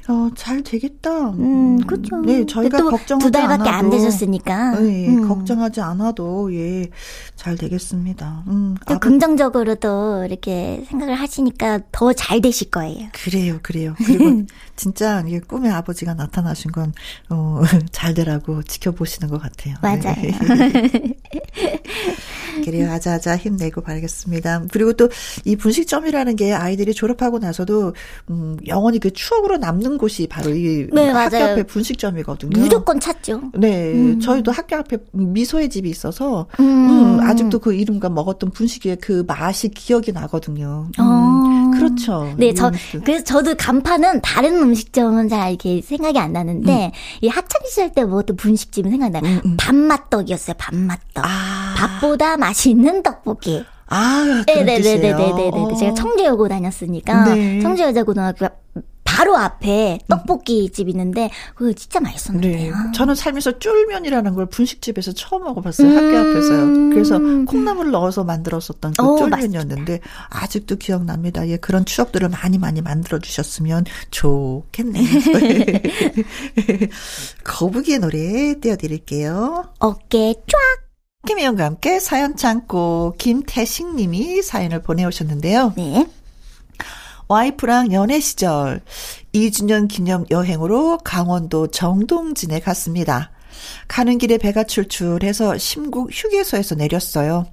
어, 0.08 0.12
어, 0.12 0.30
잘 0.34 0.62
되겠다. 0.62 1.30
음, 1.30 1.78
그죠. 1.86 2.20
네, 2.22 2.44
저희가 2.46 2.82
걱정하지 2.82 3.24
두 3.26 3.30
달밖에 3.30 3.68
안 3.68 3.90
되셨으니까. 3.90 4.80
네, 4.80 5.08
음. 5.08 5.28
걱정하지 5.28 5.80
않아도 5.80 6.52
예, 6.54 6.88
잘 7.36 7.56
되겠습니다. 7.56 8.44
음, 8.48 8.74
또 8.86 8.98
긍정적으로 8.98 9.74
도 9.76 10.24
이렇게 10.24 10.84
생각을 10.88 11.14
하시니까 11.14 11.80
더 11.92 12.12
잘 12.12 12.40
되실 12.40 12.70
거예요. 12.70 13.08
그래요, 13.12 13.58
그래요. 13.62 13.94
그리고 13.98 14.44
진짜 14.76 15.22
이게 15.26 15.40
꿈의 15.40 15.70
아버지가 15.70 16.14
나타나신 16.14 16.72
건 16.72 16.92
어, 17.28 17.60
잘 17.92 18.14
되라고 18.14 18.62
지켜보시는 18.62 19.28
것 19.28 19.40
같아요. 19.40 19.76
맞아요. 19.82 20.14
네. 20.22 21.14
그래요, 22.64 22.90
아자아자 22.90 23.36
힘내고 23.36 23.80
봐야겠습니다. 23.82 24.64
그리고 24.72 24.92
또 24.92 25.08
이 25.44 25.56
분식점이라는 25.56 26.36
게 26.36 26.52
아이들이 26.52 26.94
졸업하고 26.94 27.38
나서도 27.38 27.94
음, 28.30 28.56
영원히 28.66 28.98
그 28.98 29.10
추억으로 29.10 29.56
남는 29.56 29.98
곳이 29.98 30.26
바로 30.26 30.50
이 30.54 30.86
네, 30.92 31.08
학교 31.08 31.36
맞아요. 31.36 31.52
앞에 31.52 31.62
분식점이거든요. 31.64 32.60
무조건 32.60 33.00
찾죠. 33.00 33.42
네, 33.54 33.92
음. 33.92 34.20
저희도 34.20 34.52
학교 34.52 34.76
앞에 34.76 34.98
미소의 35.12 35.68
집이 35.70 35.88
있어서 35.88 36.46
음. 36.60 36.64
음, 36.64 37.20
아직도 37.20 37.58
그 37.60 37.72
이름과 37.74 38.08
먹었던 38.10 38.50
분식의 38.50 38.98
그 39.00 39.24
맛이 39.26 39.68
기억이 39.68 40.12
나거든요. 40.12 40.88
음. 40.98 41.67
어. 42.06 42.20
그렇죠. 42.20 42.34
네, 42.36 42.54
저 42.54 42.70
그래서 43.04 43.24
저도 43.24 43.54
간판은 43.56 44.20
다른 44.22 44.56
음식점은 44.56 45.28
잘 45.28 45.50
이렇게 45.50 45.82
생각이 45.82 46.18
안 46.18 46.32
나는데 46.32 46.86
음. 46.86 46.90
이 47.20 47.28
학창 47.28 47.62
시절 47.66 47.92
때 47.92 48.04
먹었던 48.04 48.36
분식집은 48.36 48.90
생각나요. 48.90 49.22
음, 49.44 49.56
밥맛떡이었어요. 49.58 50.54
밥맛떡. 50.58 51.24
아. 51.24 51.74
밥보다 51.76 52.36
맛있는 52.36 53.02
떡볶이. 53.02 53.64
아, 53.90 54.44
네네네네네네. 54.46 55.76
제가 55.78 55.94
청주여고 55.94 56.48
다녔으니까 56.48 57.34
네. 57.34 57.60
청주여자고등학교 57.60 58.48
바로 59.18 59.36
앞에 59.36 59.98
떡볶이 60.06 60.70
집 60.70 60.88
있는데 60.88 61.28
그거 61.56 61.72
진짜 61.72 61.98
맛있었는데. 61.98 62.48
네. 62.48 62.72
저는 62.94 63.16
살면서 63.16 63.58
쫄면이라는 63.58 64.34
걸 64.34 64.46
분식집에서 64.46 65.10
처음 65.10 65.42
먹어봤어요. 65.42 65.88
음~ 65.88 65.96
학교 65.96 66.18
앞에서요. 66.18 66.90
그래서 66.90 67.18
콩나물 67.18 67.90
넣어서 67.90 68.22
만들었었던 68.22 68.94
그 68.96 69.04
오, 69.04 69.18
쫄면이었는데 69.18 69.98
맛있다. 69.98 70.28
아직도 70.28 70.76
기억납니다. 70.76 71.48
예, 71.48 71.56
그런 71.56 71.84
추억들을 71.84 72.28
많이 72.28 72.58
많이 72.58 72.80
만들어 72.80 73.18
주셨으면 73.18 73.86
좋겠네요. 74.12 75.04
거북이의 77.42 77.98
노래 77.98 78.54
띄워드릴게요. 78.60 79.64
어깨 79.80 80.34
쫙. 80.46 80.58
김혜영과 81.26 81.64
함께 81.64 81.98
사연 81.98 82.36
창고 82.36 83.16
김태식 83.18 83.96
님이 83.96 84.42
사연을 84.42 84.82
보내오셨는데요. 84.82 85.72
네. 85.76 86.06
와이프랑 87.28 87.92
연애 87.92 88.20
시절 88.20 88.80
2주년 89.34 89.86
기념 89.86 90.24
여행으로 90.30 90.96
강원도 91.04 91.66
정동진에 91.66 92.60
갔습니다. 92.60 93.30
가는 93.86 94.16
길에 94.16 94.38
배가 94.38 94.64
출출해서 94.64 95.58
심국 95.58 96.08
휴게소에서 96.10 96.74
내렸어요. 96.76 97.44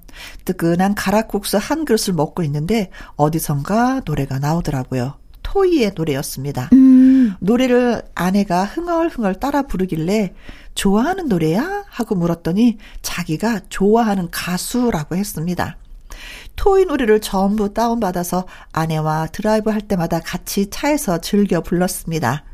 뜨끈한 0.46 0.94
가락국수 0.94 1.58
한 1.58 1.84
그릇을 1.84 2.14
먹고 2.14 2.42
있는데 2.44 2.90
어디선가 3.16 4.02
노래가 4.06 4.38
나오더라고요. 4.38 5.14
토이의 5.42 5.92
노래였습니다. 5.94 6.70
음. 6.72 7.34
노래를 7.40 8.02
아내가 8.14 8.64
흥얼흥얼 8.64 9.34
따라 9.40 9.62
부르길래 9.62 10.32
좋아하는 10.74 11.28
노래야? 11.28 11.84
하고 11.88 12.14
물었더니 12.14 12.78
자기가 13.02 13.60
좋아하는 13.68 14.28
가수라고 14.30 15.16
했습니다. 15.16 15.76
토이 16.56 16.86
노래를 16.86 17.20
전부 17.20 17.72
다운받아서 17.72 18.46
아내와 18.72 19.28
드라이브 19.32 19.70
할 19.70 19.80
때마다 19.82 20.20
같이 20.20 20.68
차에서 20.70 21.18
즐겨 21.20 21.60
불렀습니다. 21.60 22.44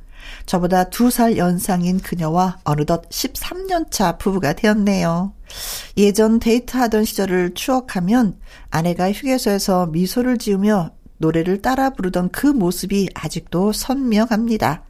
저보다 0.46 0.84
두 0.84 1.10
살 1.10 1.36
연상인 1.36 1.98
그녀와 2.00 2.58
어느덧 2.64 3.08
13년차 3.08 4.18
부부가 4.18 4.52
되었네요. 4.54 5.32
예전 5.98 6.40
데이트하던 6.40 7.04
시절을 7.04 7.54
추억하면 7.54 8.38
아내가 8.70 9.12
휴게소에서 9.12 9.86
미소를 9.86 10.38
지으며 10.38 10.90
노래를 11.18 11.62
따라 11.62 11.90
부르던 11.90 12.30
그 12.30 12.46
모습이 12.46 13.08
아직도 13.14 13.72
선명합니다. 13.72 14.84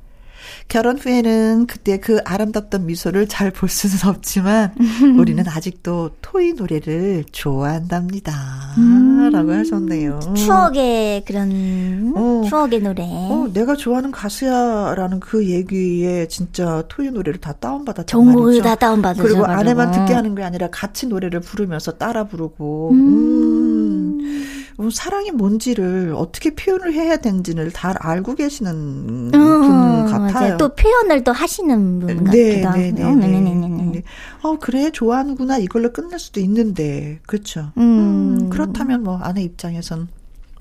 결혼 0.68 0.98
후에는 0.98 1.66
그때 1.66 1.98
그 1.98 2.18
아름답던 2.24 2.86
미소를 2.86 3.28
잘 3.28 3.52
볼 3.52 3.68
수는 3.68 3.96
없지만 4.14 4.72
우리는 5.18 5.44
아직도 5.46 6.10
토이 6.22 6.54
노래를 6.54 7.24
좋아한답니다. 7.32 8.32
음. 8.78 9.30
라고 9.30 9.52
하셨네요. 9.52 10.20
추억의 10.34 11.24
그런 11.26 12.12
어, 12.16 12.42
추억의 12.48 12.80
노래. 12.80 13.02
어, 13.04 13.48
내가 13.52 13.76
좋아하는 13.76 14.10
가수야라는 14.10 15.20
그 15.20 15.46
얘기에 15.48 16.28
진짜 16.28 16.82
토이 16.88 17.10
노래를 17.10 17.40
다 17.40 17.52
다운받았단 17.52 18.06
전곡을 18.06 18.44
말이죠. 18.44 18.62
다 18.62 18.74
다운받으죠. 18.74 19.22
그리고 19.22 19.44
아내만 19.46 19.90
듣게 19.92 20.14
하는 20.14 20.34
게 20.34 20.42
아니라 20.42 20.68
같이 20.70 21.06
노래를 21.06 21.40
부르면서 21.40 21.92
따라 21.92 22.24
부르고 22.24 22.90
음. 22.92 24.18
음. 24.20 24.61
어, 24.78 24.88
사랑이 24.90 25.30
뭔지를 25.30 26.14
어떻게 26.16 26.54
표현을 26.54 26.92
해야 26.94 27.16
되는지를 27.16 27.72
잘 27.72 27.94
알고 27.98 28.34
계시는 28.34 28.72
음, 28.72 29.30
분 29.30 30.06
같아요. 30.06 30.32
맞아요. 30.32 30.56
또 30.56 30.74
표현을 30.74 31.24
또 31.24 31.32
하시는 31.32 32.00
분 32.00 32.24
네, 32.24 32.60
같기도 32.60 32.72
네, 32.72 33.02
하고. 33.02 33.16
네, 33.16 33.22
네, 33.26 33.40
네, 33.40 33.54
네, 33.54 33.68
네. 33.92 34.02
어, 34.42 34.58
그래, 34.58 34.90
좋아하는구나. 34.90 35.58
이걸로 35.58 35.92
끝낼 35.92 36.18
수도 36.18 36.40
있는데. 36.40 37.20
그렇죠. 37.26 37.70
음. 37.76 38.38
음, 38.40 38.50
그렇다면 38.50 39.02
뭐 39.02 39.18
아내 39.18 39.42
입장에선 39.42 40.08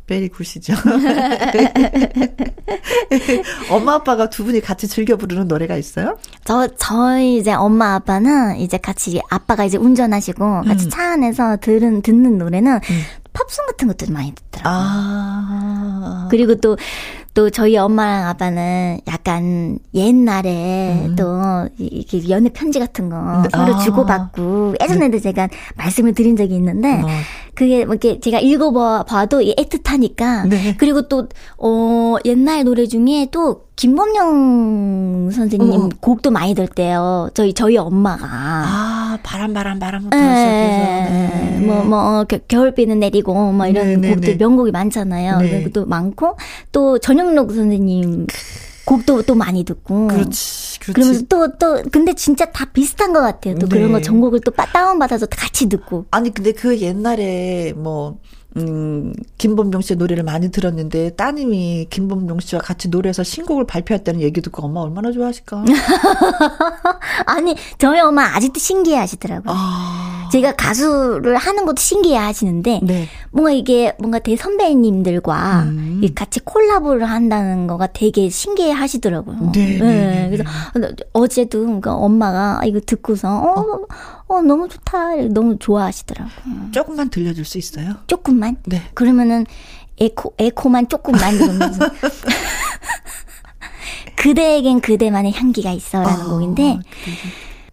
베리 0.08 0.28
굿이죠. 0.30 0.74
엄마 3.72 3.94
아빠가 3.94 4.30
두 4.30 4.44
분이 4.44 4.60
같이 4.60 4.88
즐겨 4.88 5.16
부르는 5.16 5.48
노래가 5.48 5.78
있어요? 5.78 6.18
저 6.44 6.68
저희 6.78 7.38
이제 7.38 7.54
엄마 7.54 7.96
아빠는 7.96 8.58
이제 8.58 8.78
같이 8.78 9.22
아빠가 9.30 9.64
이제 9.64 9.78
운전하시고 9.78 10.64
같이 10.64 10.88
음. 10.88 10.90
차 10.90 11.14
안에서 11.14 11.58
들은 11.62 12.02
듣는 12.02 12.38
노래는 12.38 12.74
음. 12.74 13.02
팝송 13.34 13.66
같은 13.68 13.88
것도 13.88 14.12
많이 14.12 14.34
듣더라고요. 14.34 14.74
아. 14.74 16.28
그리고 16.30 16.56
또, 16.56 16.78
또 17.34 17.50
저희 17.50 17.78
엄마랑 17.78 18.28
아빠는 18.28 19.00
약간 19.08 19.80
옛날에 19.94 21.06
음. 21.06 21.16
또 21.16 21.70
이렇게 21.78 22.30
연애 22.30 22.50
편지 22.50 22.80
같은 22.80 23.10
거 23.10 23.42
네. 23.44 23.50
서로 23.52 23.76
아. 23.76 23.80
주고받고 23.80 24.76
예전에도 24.82 25.18
네. 25.18 25.20
제가 25.20 25.48
말씀을 25.76 26.14
드린 26.14 26.36
적이 26.36 26.56
있는데 26.56 27.02
어. 27.02 27.08
그게 27.56 27.86
뭐 27.86 27.94
이렇게 27.94 28.20
제가 28.20 28.40
읽어봐도 28.40 29.40
애틋하니까 29.40 30.48
네. 30.50 30.76
그리고 30.78 31.08
또, 31.08 31.28
어, 31.58 32.18
옛날 32.26 32.64
노래 32.66 32.86
중에 32.86 33.28
또 33.32 33.71
김범용 33.82 35.32
선생님 35.32 35.72
어. 35.74 35.90
곡도 36.00 36.30
많이 36.30 36.54
들 36.54 36.68
때요. 36.68 37.32
저희 37.34 37.52
저희 37.52 37.78
엄마가 37.78 38.28
아 38.28 39.18
바람 39.24 39.56
바람 39.56 39.80
바람부터 39.80 40.16
네. 40.16 40.22
시작해서 40.22 41.60
네. 41.60 41.66
뭐뭐 41.66 41.84
뭐, 41.86 42.26
겨울비는 42.48 43.00
내리고 43.00 43.34
뭐 43.34 43.66
이런 43.66 43.88
네, 43.88 43.96
네 43.96 44.14
곡들 44.14 44.38
네. 44.38 44.38
명곡이 44.38 44.70
많잖아요. 44.70 45.40
네. 45.40 45.72
또 45.72 45.88
많고 45.88 46.38
또 46.72 47.00
전영록 47.00 47.54
선생님 47.54 48.28
곡도 48.86 49.24
또 49.24 49.34
많이 49.34 49.64
듣고. 49.64 50.10
그렇지. 50.10 50.80
그렇지. 50.80 50.94
그러면서 50.94 51.26
또, 51.30 51.58
또, 51.58 51.82
근데 51.92 52.14
진짜 52.14 52.46
다 52.46 52.66
비슷한 52.66 53.14
것 53.14 53.22
같아요. 53.22 53.56
또 53.56 53.68
네. 53.68 53.78
그런 53.78 53.92
거 53.92 54.02
전곡을 54.02 54.42
또 54.42 54.52
다운받아서 54.52 55.28
같이 55.28 55.70
듣고. 55.70 56.06
아니, 56.10 56.34
근데 56.34 56.52
그 56.52 56.80
옛날에 56.82 57.74
뭐, 57.76 58.18
음, 58.58 59.14
김범용 59.38 59.82
씨의 59.82 59.98
노래를 59.98 60.24
많이 60.24 60.52
들었는데 60.52 61.12
따님이 61.12 61.88
김범용 61.90 62.40
씨와 62.40 62.62
같이 62.62 62.90
노래해서 62.90 63.24
신곡을 63.24 63.66
발표했다는 63.66 64.22
얘기 64.22 64.42
듣고 64.42 64.66
엄마 64.66 64.82
얼마나 64.82 65.12
좋아하실까? 65.12 65.64
아니, 67.28 67.56
저희 67.78 68.00
엄마 68.02 68.36
아직도 68.36 68.60
신기해 68.60 68.98
하시더라고요. 68.98 69.54
아... 69.56 70.30
제가 70.32 70.56
가수를 70.56 71.36
하는 71.36 71.66
것도 71.66 71.76
신기해 71.80 72.18
하시는데 72.18 72.80
네. 72.84 73.08
뭔가 73.32 73.52
이게 73.52 73.94
뭔가 74.00 74.20
대선배님들과 74.20 75.64
음. 75.64 76.02
같이 76.16 76.40
콜라보를 76.40 77.04
한다는 77.04 77.68
거가 77.68 77.88
되게 77.88 78.30
신기해 78.30 78.72
하시더라고요. 78.72 79.52
네, 79.52 79.78
네, 79.78 79.80
네, 79.80 80.30
네. 80.30 80.30
그래서 80.30 80.50
어제도 81.12 81.60
그러니까 81.60 81.96
엄마가 81.96 82.62
이거 82.66 82.80
듣고서 82.80 83.30
어, 83.30 83.60
어. 83.60 83.86
어, 84.32 84.42
너무 84.42 84.70
좋다. 84.70 85.16
너무 85.34 85.58
좋아하시더라고요. 85.60 86.72
조금만 86.72 87.10
들려줄 87.10 87.44
수 87.44 87.58
있어요? 87.58 87.96
조금 88.08 88.40
만? 88.42 88.58
네. 88.66 88.82
그러면은 88.94 89.46
에코, 90.00 90.34
에코만 90.38 90.90
조금 90.90 91.14
만 91.14 91.38
들으면서. 91.38 91.90
그대에겐 94.18 94.82
그대만의 94.82 95.32
향기가 95.34 95.72
있어. 95.72 96.02
라는 96.02 96.26
어, 96.26 96.30
곡인데. 96.30 96.80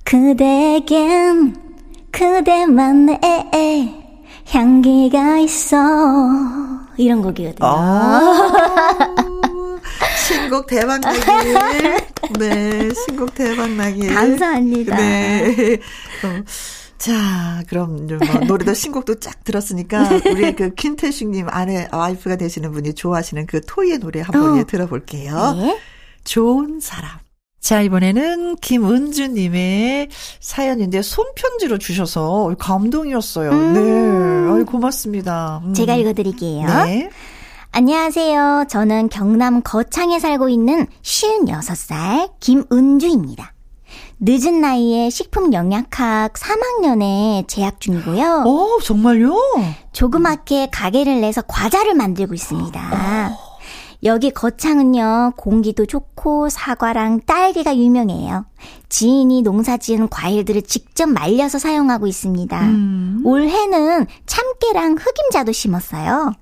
그대에겐 0.05 1.57
그대만의 2.13 3.19
향기가 4.47 5.39
있어. 5.39 5.77
이런 6.97 7.23
곡이거든요. 7.23 7.59
아~ 7.61 8.99
신곡 10.27 10.67
대박 10.67 11.01
나기. 11.01 11.21
네, 12.39 12.91
신곡 12.93 13.35
대박 13.35 13.71
나기. 13.71 14.07
감사합니다. 14.07 14.97
네. 14.97 15.79
어. 16.25 16.43
자, 16.99 17.63
그럼 17.69 18.07
뭐 18.07 18.19
노래도 18.47 18.75
신곡도 18.75 19.21
쫙 19.21 19.45
들었으니까 19.45 20.11
우리 20.31 20.55
그 20.55 20.75
킨태식님 20.75 21.47
아내 21.49 21.89
와이프가 21.93 22.37
되시는 22.37 22.73
분이 22.73 22.95
좋아하시는 22.95 23.47
그 23.47 23.61
토이의 23.65 23.99
노래 23.99 24.21
한번 24.21 24.55
어. 24.55 24.59
예, 24.59 24.65
들어볼게요. 24.65 25.55
네. 25.57 25.81
좋은 26.25 26.81
사람. 26.81 27.11
자, 27.61 27.83
이번에는 27.83 28.57
김은주님의 28.57 30.09
사연인데 30.41 31.03
손편지로 31.03 31.79
주셔서 31.79 32.55
감동이었어요. 32.59 33.51
음. 33.51 33.73
네. 33.75 34.53
아유, 34.53 34.65
고맙습니다. 34.65 35.61
음. 35.65 35.75
제가 35.75 35.95
읽어드릴게요. 35.97 36.67
네. 36.67 37.11
안녕하세요. 37.73 38.67
저는 38.69 39.09
경남 39.09 39.63
거창에 39.63 40.19
살고 40.19 40.49
있는 40.49 40.87
56살 41.03 42.31
김은주입니다. 42.41 43.53
늦은 44.21 44.61
나이에 44.61 45.11
식품 45.11 45.53
영양학 45.53 46.33
3학년에 46.33 47.47
재학 47.47 47.81
중이고요. 47.81 48.45
어, 48.47 48.79
정말요? 48.83 49.35
조그맣게 49.93 50.71
가게를 50.73 51.21
내서 51.21 51.43
과자를 51.43 51.95
만들고 51.95 52.35
있습니다. 52.35 52.81
어. 52.81 53.49
여기 54.05 54.31
거창은요, 54.31 55.33
공기도 55.37 55.85
좋고 55.87 56.49
사과랑 56.49 57.21
딸기가 57.27 57.77
유명해요. 57.77 58.47
지인이 58.89 59.43
농사 59.43 59.77
지은 59.77 60.09
과일들을 60.09 60.63
직접 60.63 61.07
말려서 61.07 61.59
사용하고 61.59 62.07
있습니다. 62.07 62.61
음. 62.61 63.23
올해는 63.25 64.07
참깨랑 64.27 64.97
흑임자도 64.99 65.53
심었어요. 65.53 66.33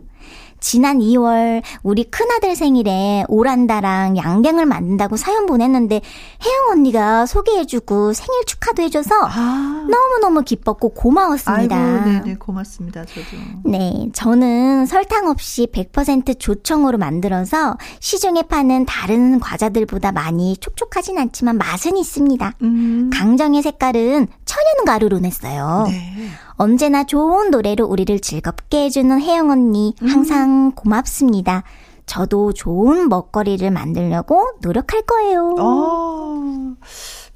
지난 0.61 0.99
2월 0.99 1.63
우리 1.83 2.05
큰아들 2.05 2.57
생일에 2.57 3.25
오란다랑 3.29 4.17
양갱을 4.17 4.67
만든다고 4.67 5.17
사연 5.17 5.47
보냈는데 5.47 6.01
혜영 6.45 6.71
언니가 6.71 7.27
소개해주고 7.27 8.13
생일 8.13 8.45
축하도 8.47 8.83
해줘서 8.83 9.15
아. 9.25 9.87
너무너무 9.89 10.43
기뻤고 10.43 10.91
고마웠습니다. 10.91 11.77
아이고, 11.77 12.11
네네 12.11 12.35
고맙습니다. 12.37 13.05
저도. 13.05 13.27
네, 13.65 14.09
저는 14.13 14.87
설탕 14.87 15.29
없이 15.29 15.69
100% 15.73 16.39
조청으로 16.39 16.99
만들어서 16.99 17.77
시중에 18.01 18.43
파는 18.43 18.87
다른 18.87 19.41
과자들보다 19.41 20.13
많이 20.13 20.57
촉촉하진 20.57 21.19
않지만 21.19 21.59
맛은 21.59 21.97
있습니다. 21.97 22.53
음. 22.63 23.11
강정의 23.13 23.63
색깔은 23.63 24.27
천연 24.45 24.85
가루로 24.85 25.19
냈어요. 25.19 25.85
네. 25.89 26.29
언제나 26.57 27.05
좋은 27.05 27.51
노래로 27.51 27.87
우리를 27.87 28.19
즐겁게 28.21 28.85
해주는 28.85 29.21
혜영 29.21 29.51
언니 29.51 29.95
항상 30.01 30.69
음. 30.69 30.73
고맙습니다. 30.73 31.65
저도 32.07 32.53
좋은 32.53 33.09
먹거리를 33.09 33.69
만들려고 33.71 34.47
노력할 34.63 35.03
거예요. 35.03 35.55
어. 35.59 36.77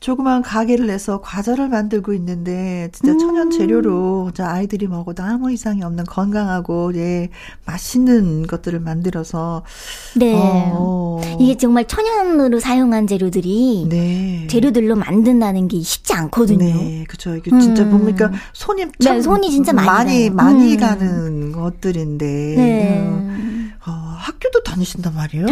조그만 0.01 0.41
가게를 0.41 0.87
내서 0.87 1.21
과자를 1.21 1.69
만들고 1.69 2.15
있는데 2.15 2.89
진짜 2.93 3.13
음. 3.13 3.19
천연 3.19 3.51
재료로 3.51 4.31
자 4.33 4.51
아이들이 4.51 4.87
먹어도 4.87 5.23
아무 5.23 5.53
이상이 5.53 5.83
없는 5.83 6.05
건강하고 6.05 6.95
예 6.97 7.29
맛있는 7.67 8.47
것들을 8.47 8.81
만들어서 8.81 9.63
네 10.17 10.35
어. 10.35 11.21
이게 11.39 11.59
정말 11.59 11.87
천연으로 11.87 12.61
사용한 12.61 13.07
재료들이 13.09 13.87
네. 13.91 14.47
재료들로 14.49 14.97
만든다는 14.97 15.69
게 15.69 15.81
쉽지 15.83 16.15
않거든요. 16.15 16.65
네, 16.65 17.05
그렇죠. 17.07 17.37
이게 17.37 17.51
진짜 17.61 17.83
음. 17.83 17.91
보니까 17.91 18.33
손이 18.55 18.87
참 19.01 19.17
네, 19.17 19.21
손이 19.21 19.51
진짜 19.51 19.75
많이 19.75 19.91
많이, 19.91 20.31
많이 20.31 20.75
음. 20.75 20.81
가는 20.81 21.53
것들인데. 21.53 22.27
네. 22.57 23.70
음. 23.87 23.91
어, 23.91 23.93
학교도 24.19 24.63
다니신단 24.63 25.15
말이에요. 25.15 25.47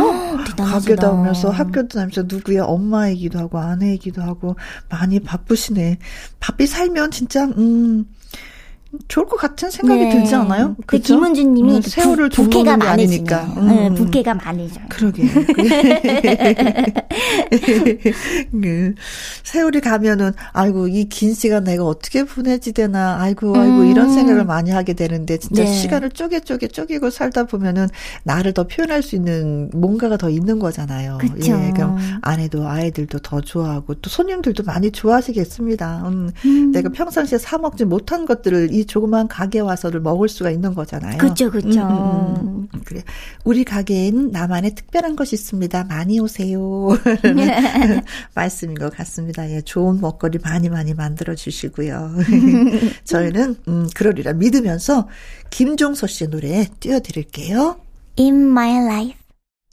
학교 0.58 0.96
다니면서 0.96 1.50
학교도 1.50 1.88
다니면서 1.88 2.24
누구의 2.26 2.60
엄마이기도 2.60 3.38
하고 3.38 3.58
아내이기도 3.58 4.22
하고 4.22 4.56
많이 4.88 5.20
바쁘시네. 5.20 5.98
바삐 6.40 6.66
살면 6.66 7.10
진짜 7.10 7.44
음 7.44 8.04
좋을 9.08 9.26
것 9.26 9.36
같은 9.36 9.70
생각이 9.70 10.04
네. 10.04 10.10
들지 10.10 10.34
않아요? 10.34 10.74
그 10.86 10.98
김은주님이 10.98 11.76
음, 11.76 11.82
세월을 11.82 12.30
부, 12.30 12.44
부캐가 12.44 12.76
많으니까. 12.78 13.42
음. 13.58 13.68
네, 13.68 13.94
부캐가 13.94 14.34
많으죠. 14.34 14.80
그러게. 14.88 15.24
그 18.50 18.94
세월이 19.44 19.80
가면은 19.80 20.32
아이고 20.52 20.88
이 20.88 21.06
긴 21.08 21.34
시간 21.34 21.64
내가 21.64 21.84
어떻게 21.84 22.24
보내지 22.24 22.72
되나 22.72 23.18
아이고 23.20 23.56
아이고 23.56 23.80
음. 23.80 23.86
이런 23.90 24.12
생각을 24.12 24.44
많이 24.44 24.70
하게 24.70 24.92
되는데 24.92 25.38
진짜 25.38 25.64
네. 25.64 25.72
시간을 25.72 26.10
쪼개 26.10 26.40
쪼개 26.40 26.68
쪼개고 26.68 27.10
살다 27.10 27.44
보면은 27.44 27.88
나를 28.24 28.52
더 28.52 28.66
표현할 28.66 29.02
수 29.02 29.16
있는 29.16 29.70
뭔가가 29.74 30.16
더 30.16 30.30
있는 30.30 30.58
거잖아요. 30.58 31.18
그쵸. 31.18 31.52
예, 31.52 31.72
그럼 31.74 31.98
아내도 32.22 32.66
아이들도 32.68 33.18
더 33.20 33.40
좋아하고 33.40 33.94
또 33.94 34.10
손님들도 34.10 34.62
많이 34.64 34.90
좋아하시겠습니다. 34.90 36.02
음, 36.08 36.30
음. 36.44 36.70
내가 36.72 36.88
평상시에 36.90 37.38
사 37.38 37.58
먹지 37.58 37.84
못한 37.84 38.24
것들을 38.26 38.72
이 38.78 38.84
조그만 38.86 39.28
가게 39.28 39.60
와서를 39.60 40.00
먹을 40.00 40.28
수가 40.28 40.50
있는 40.50 40.74
거잖아요. 40.74 41.18
그렇죠, 41.18 41.50
그렇죠. 41.50 41.80
음, 41.80 42.36
음, 42.36 42.68
음. 42.72 42.80
그래. 42.84 43.02
우리 43.44 43.64
가게엔 43.64 44.30
나만의 44.30 44.74
특별한 44.74 45.16
것이 45.16 45.34
있습니다. 45.34 45.84
많이 45.84 46.20
오세요. 46.20 46.88
말씀인 48.34 48.76
것 48.76 48.94
같습니다. 48.96 49.50
예, 49.50 49.60
좋은 49.60 50.00
먹거리 50.00 50.38
많이 50.38 50.68
많이 50.68 50.94
만들어 50.94 51.34
주시고요. 51.34 52.14
저희는 53.04 53.56
음, 53.66 53.88
그러리라 53.94 54.32
믿으면서 54.32 55.08
김종서 55.50 56.06
씨의 56.06 56.30
노래 56.30 56.66
띄워드릴게요. 56.80 57.80
In 58.18 58.50
My 58.50 58.84
Life. 58.84 59.17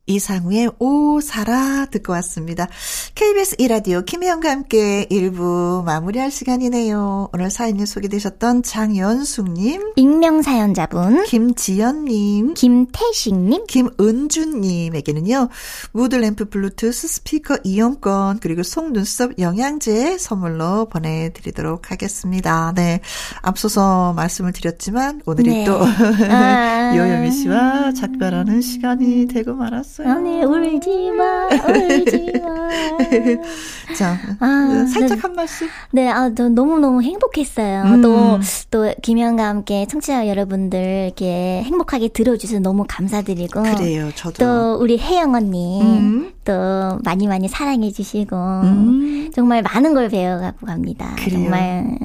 이상우의 0.08 0.72
오 0.80 1.20
살아 1.20 1.86
듣고 1.86 2.14
왔습니다. 2.14 2.68
KBS 3.16 3.56
이라디오 3.58 4.02
김혜영과 4.02 4.52
함께 4.52 5.08
1부 5.10 5.84
마무리할 5.84 6.30
시간이네요. 6.30 7.30
오늘 7.34 7.50
사연이 7.50 7.86
소개되셨던 7.86 8.62
장연숙님, 8.62 9.94
익명사연자분, 9.96 11.24
김지연님, 11.24 12.54
김태식님, 12.54 13.66
김은주님에게는요. 13.66 15.50
무드램프 15.92 16.50
블루투스 16.50 17.08
스피커 17.08 17.60
이용권 17.64 18.40
그리고 18.42 18.62
속눈썹 18.62 19.40
영양제 19.40 20.20
선물로 20.20 20.86
보내드리도록 20.90 21.90
하겠습니다. 21.92 22.74
네, 22.76 23.00
앞서서 23.42 24.14
말씀을 24.14 24.52
드렸지만 24.52 25.22
오늘이 25.26 25.50
네. 25.50 25.66
또 25.66 25.80
아~ 25.84 26.94
요요미 26.96 27.32
씨와 27.32 27.94
작별하는 27.94 28.62
시간이 28.62 29.28
되고 29.28 29.54
말았습니다. 29.54 29.95
알았어요. 30.04 30.10
아니, 30.10 30.44
울지 30.44 31.12
마, 31.12 31.48
울지 31.48 32.34
마. 32.42 32.68
자, 33.98 34.18
아, 34.40 34.86
살짝 34.92 35.18
네. 35.18 35.22
한 35.22 35.34
말씀. 35.34 35.68
네, 35.92 36.10
아, 36.10 36.30
너무너무 36.30 37.02
행복했어요. 37.02 37.84
음. 37.84 38.02
또, 38.02 38.40
또, 38.72 38.94
김현과 39.02 39.48
함께 39.48 39.86
청취자 39.86 40.28
여러분들 40.28 41.06
이렇게 41.06 41.62
행복하게 41.64 42.10
들어주셔서 42.10 42.60
너무 42.60 42.86
감사드리고. 42.88 43.64
그래요, 43.64 44.10
저도. 44.16 44.38
또, 44.38 44.78
우리 44.82 44.98
혜영 44.98 45.34
언니. 45.34 45.82
음. 45.82 46.34
또, 46.44 47.00
많이 47.04 47.28
많이 47.28 47.48
사랑해주시고. 47.48 48.36
음. 48.36 49.32
정말 49.34 49.62
많은 49.62 49.94
걸 49.94 50.10
배워가고 50.10 50.66
갑니다. 50.66 51.16
그래요. 51.18 51.40
정말. 51.40 51.98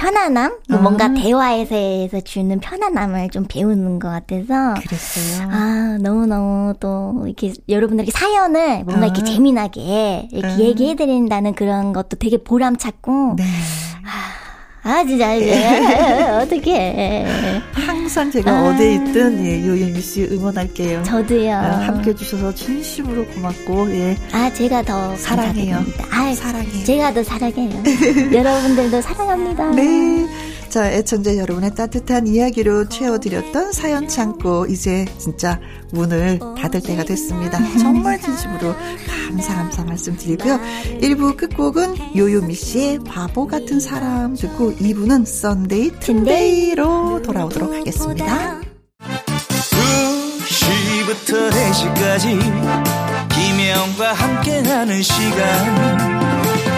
편안함, 0.00 0.60
뭐 0.70 0.78
아. 0.78 0.80
뭔가 0.80 1.12
대화에서 1.12 2.20
주는 2.24 2.58
편안함을 2.58 3.28
좀 3.28 3.44
배우는 3.46 3.98
것 3.98 4.08
같아서. 4.08 4.80
그랬어요. 4.80 5.48
아 5.50 5.98
너무 6.00 6.24
너무 6.24 6.72
또 6.80 7.22
이렇게 7.26 7.52
여러분들에게 7.68 8.10
사연을 8.10 8.84
뭔가 8.84 9.02
아. 9.02 9.04
이렇게 9.06 9.22
재미나게 9.22 10.28
이렇게 10.32 10.54
아. 10.54 10.58
얘기해드린다는 10.58 11.54
그런 11.54 11.92
것도 11.92 12.16
되게 12.18 12.38
보람찼고. 12.38 13.34
네. 13.36 13.44
아, 14.82 14.90
아, 14.90 15.04
진짜, 15.04 15.34
어떻게 16.40 17.26
항상 17.72 18.30
제가 18.30 18.50
아. 18.50 18.68
어디에 18.70 18.94
있든, 18.94 19.44
예, 19.44 19.66
요예미 19.66 20.00
씨 20.00 20.24
응원할게요. 20.24 21.02
저도요. 21.02 21.52
아, 21.54 21.86
함께 21.86 22.10
해주셔서 22.10 22.54
진심으로 22.54 23.26
고맙고, 23.26 23.90
예. 23.92 24.16
아, 24.32 24.50
제가 24.52 24.82
더 24.82 25.14
사랑해요. 25.16 25.84
아, 26.10 26.34
사랑해요. 26.34 26.84
제가 26.84 27.12
더 27.12 27.22
사랑해요. 27.22 27.70
여러분들도 28.32 29.00
사랑합니다. 29.02 29.70
네. 29.72 30.26
자, 30.70 30.88
애청자 30.88 31.36
여러분의 31.36 31.74
따뜻한 31.74 32.28
이야기로 32.28 32.88
채워드렸던 32.88 33.72
사연 33.72 34.06
창고, 34.06 34.66
이제 34.66 35.04
진짜 35.18 35.60
문을 35.90 36.38
닫을 36.56 36.80
때가 36.80 37.02
됐습니다. 37.02 37.58
정말 37.76 38.20
진심으로 38.20 38.76
감사, 39.28 39.56
감사 39.56 39.82
말씀드리고요. 39.82 40.60
1부 41.00 41.36
끝곡은 41.36 42.16
요요미 42.16 42.54
씨의 42.54 43.00
바보 43.00 43.48
같은 43.48 43.80
사람 43.80 44.36
듣고 44.36 44.72
2부는 44.74 45.26
Sunday 45.26 45.90
튼데이로 45.98 47.22
돌아오도록 47.22 47.74
하겠습니다. 47.74 48.60
2시부터 50.46 51.50
4시까지 51.50 52.38
김혜영과 53.28 54.12
함께하는 54.12 55.02
시간 55.02 56.49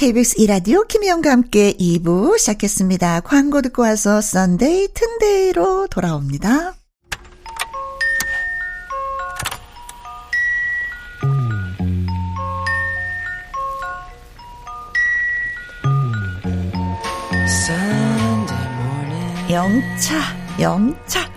KBS 0.00 0.36
이라디오 0.38 0.84
김희영과 0.84 1.30
함께 1.30 1.74
2부 1.74 2.38
시작했습니다. 2.38 3.20
광고 3.20 3.60
듣고 3.60 3.82
와서 3.82 4.22
Sunday 4.22 4.88
튼데이로 4.94 5.88
돌아옵니다. 5.88 6.72
영차, 19.50 20.18
영차. 20.58 21.30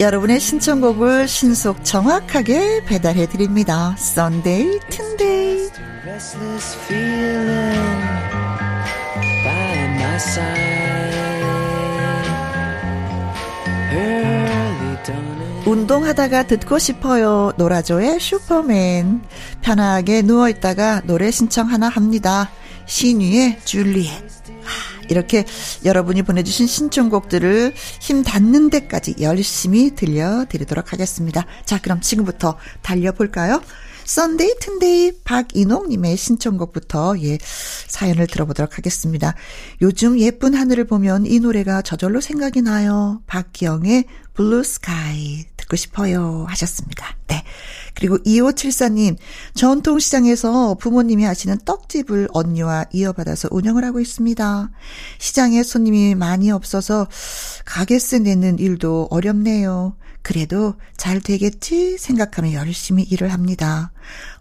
여러분의 0.00 0.40
신청곡을 0.40 1.28
신속 1.28 1.84
정확하게 1.84 2.86
배달해 2.86 3.26
드립니다. 3.28 3.94
Sunday 3.98 4.80
튼데이. 4.88 5.97
운동하다가 15.66 16.46
듣고 16.46 16.78
싶어요. 16.78 17.52
노라조의 17.58 18.20
슈퍼맨. 18.20 19.20
편하게 19.60 20.22
누워있다가 20.22 21.02
노래 21.04 21.30
신청 21.30 21.70
하나 21.70 21.90
합니다. 21.90 22.50
샤이니의 22.86 23.60
줄리엣. 23.66 24.24
이렇게 25.10 25.44
여러분이 25.84 26.22
보내주신 26.22 26.66
신청곡들을 26.66 27.74
힘 28.00 28.22
닿는 28.22 28.70
데까지 28.70 29.16
열심히 29.20 29.94
들려드리도록 29.94 30.92
하겠습니다. 30.94 31.44
자, 31.66 31.78
그럼 31.78 32.00
지금부터 32.00 32.56
달려볼까요? 32.80 33.60
Sunday 34.08 34.54
튼데이 34.58 35.12
박인홍님의 35.22 36.16
신청곡부터 36.16 37.16
예 37.24 37.36
사연을 37.88 38.26
들어보도록 38.26 38.78
하겠습니다. 38.78 39.34
요즘 39.82 40.18
예쁜 40.18 40.54
하늘을 40.54 40.86
보면 40.86 41.26
이 41.26 41.38
노래가 41.40 41.82
저절로 41.82 42.22
생각이 42.22 42.62
나요. 42.62 43.20
박기영의 43.26 44.04
Blue 44.32 44.64
Sky 44.64 45.44
듣고 45.58 45.76
싶어요 45.76 46.46
하셨습니다. 46.48 47.16
네. 47.26 47.44
그리고 47.92 48.16
2574님, 48.18 49.16
전통시장에서 49.54 50.76
부모님이 50.76 51.24
하시는 51.24 51.58
떡집을 51.64 52.28
언니와 52.32 52.86
이어받아서 52.92 53.48
운영을 53.50 53.84
하고 53.84 54.00
있습니다. 54.00 54.70
시장에 55.18 55.62
손님이 55.62 56.14
많이 56.14 56.50
없어서 56.50 57.08
가게세 57.66 58.20
내는 58.20 58.58
일도 58.58 59.08
어렵네요. 59.10 59.96
그래도 60.22 60.74
잘 60.96 61.20
되겠지 61.20 61.98
생각하며 61.98 62.52
열심히 62.52 63.02
일을 63.02 63.32
합니다. 63.32 63.92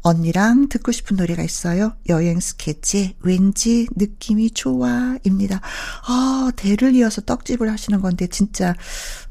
언니랑 0.02 0.70
듣고 0.70 0.92
싶은 0.92 1.18
노래가 1.18 1.44
있어요. 1.44 1.94
여행 2.10 2.40
스케치 2.40 3.16
왠지 3.20 3.88
느낌이 3.96 4.52
좋아입니다. 4.52 5.62
아, 6.08 6.52
대를 6.56 6.96
이어서 6.96 7.22
떡집을 7.22 7.70
하시는 7.70 8.02
건데 8.02 8.28
진짜 8.28 8.76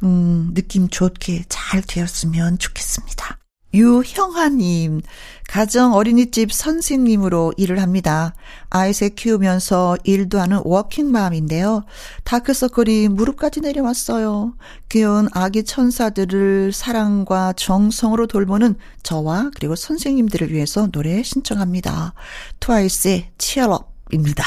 음, 0.03 0.53
느낌 0.55 0.89
좋게 0.89 1.45
잘 1.49 1.83
되었으면 1.83 2.59
좋겠습니다. 2.59 3.39
유형아님, 3.77 5.03
가정 5.49 5.93
어린이집 5.93 6.51
선생님으로 6.51 7.53
일을 7.59 7.83
합니다. 7.83 8.35
아이셋 8.71 9.17
키우면서 9.17 9.99
일도 10.03 10.41
하는 10.41 10.61
워킹맘인데요. 10.65 11.85
다크서클이 12.25 13.09
무릎까지 13.09 13.61
내려왔어요. 13.61 14.55
귀여운 14.89 15.29
아기 15.33 15.62
천사들을 15.62 16.73
사랑과 16.73 17.53
정성으로 17.53 18.27
돌보는 18.27 18.77
저와 19.03 19.51
그리고 19.55 19.77
선생님들을 19.77 20.51
위해서 20.53 20.87
노래 20.91 21.23
신청합니다. 21.23 22.15
트와이스의 22.61 23.31
치얼업. 23.37 23.97
입니다. 24.12 24.45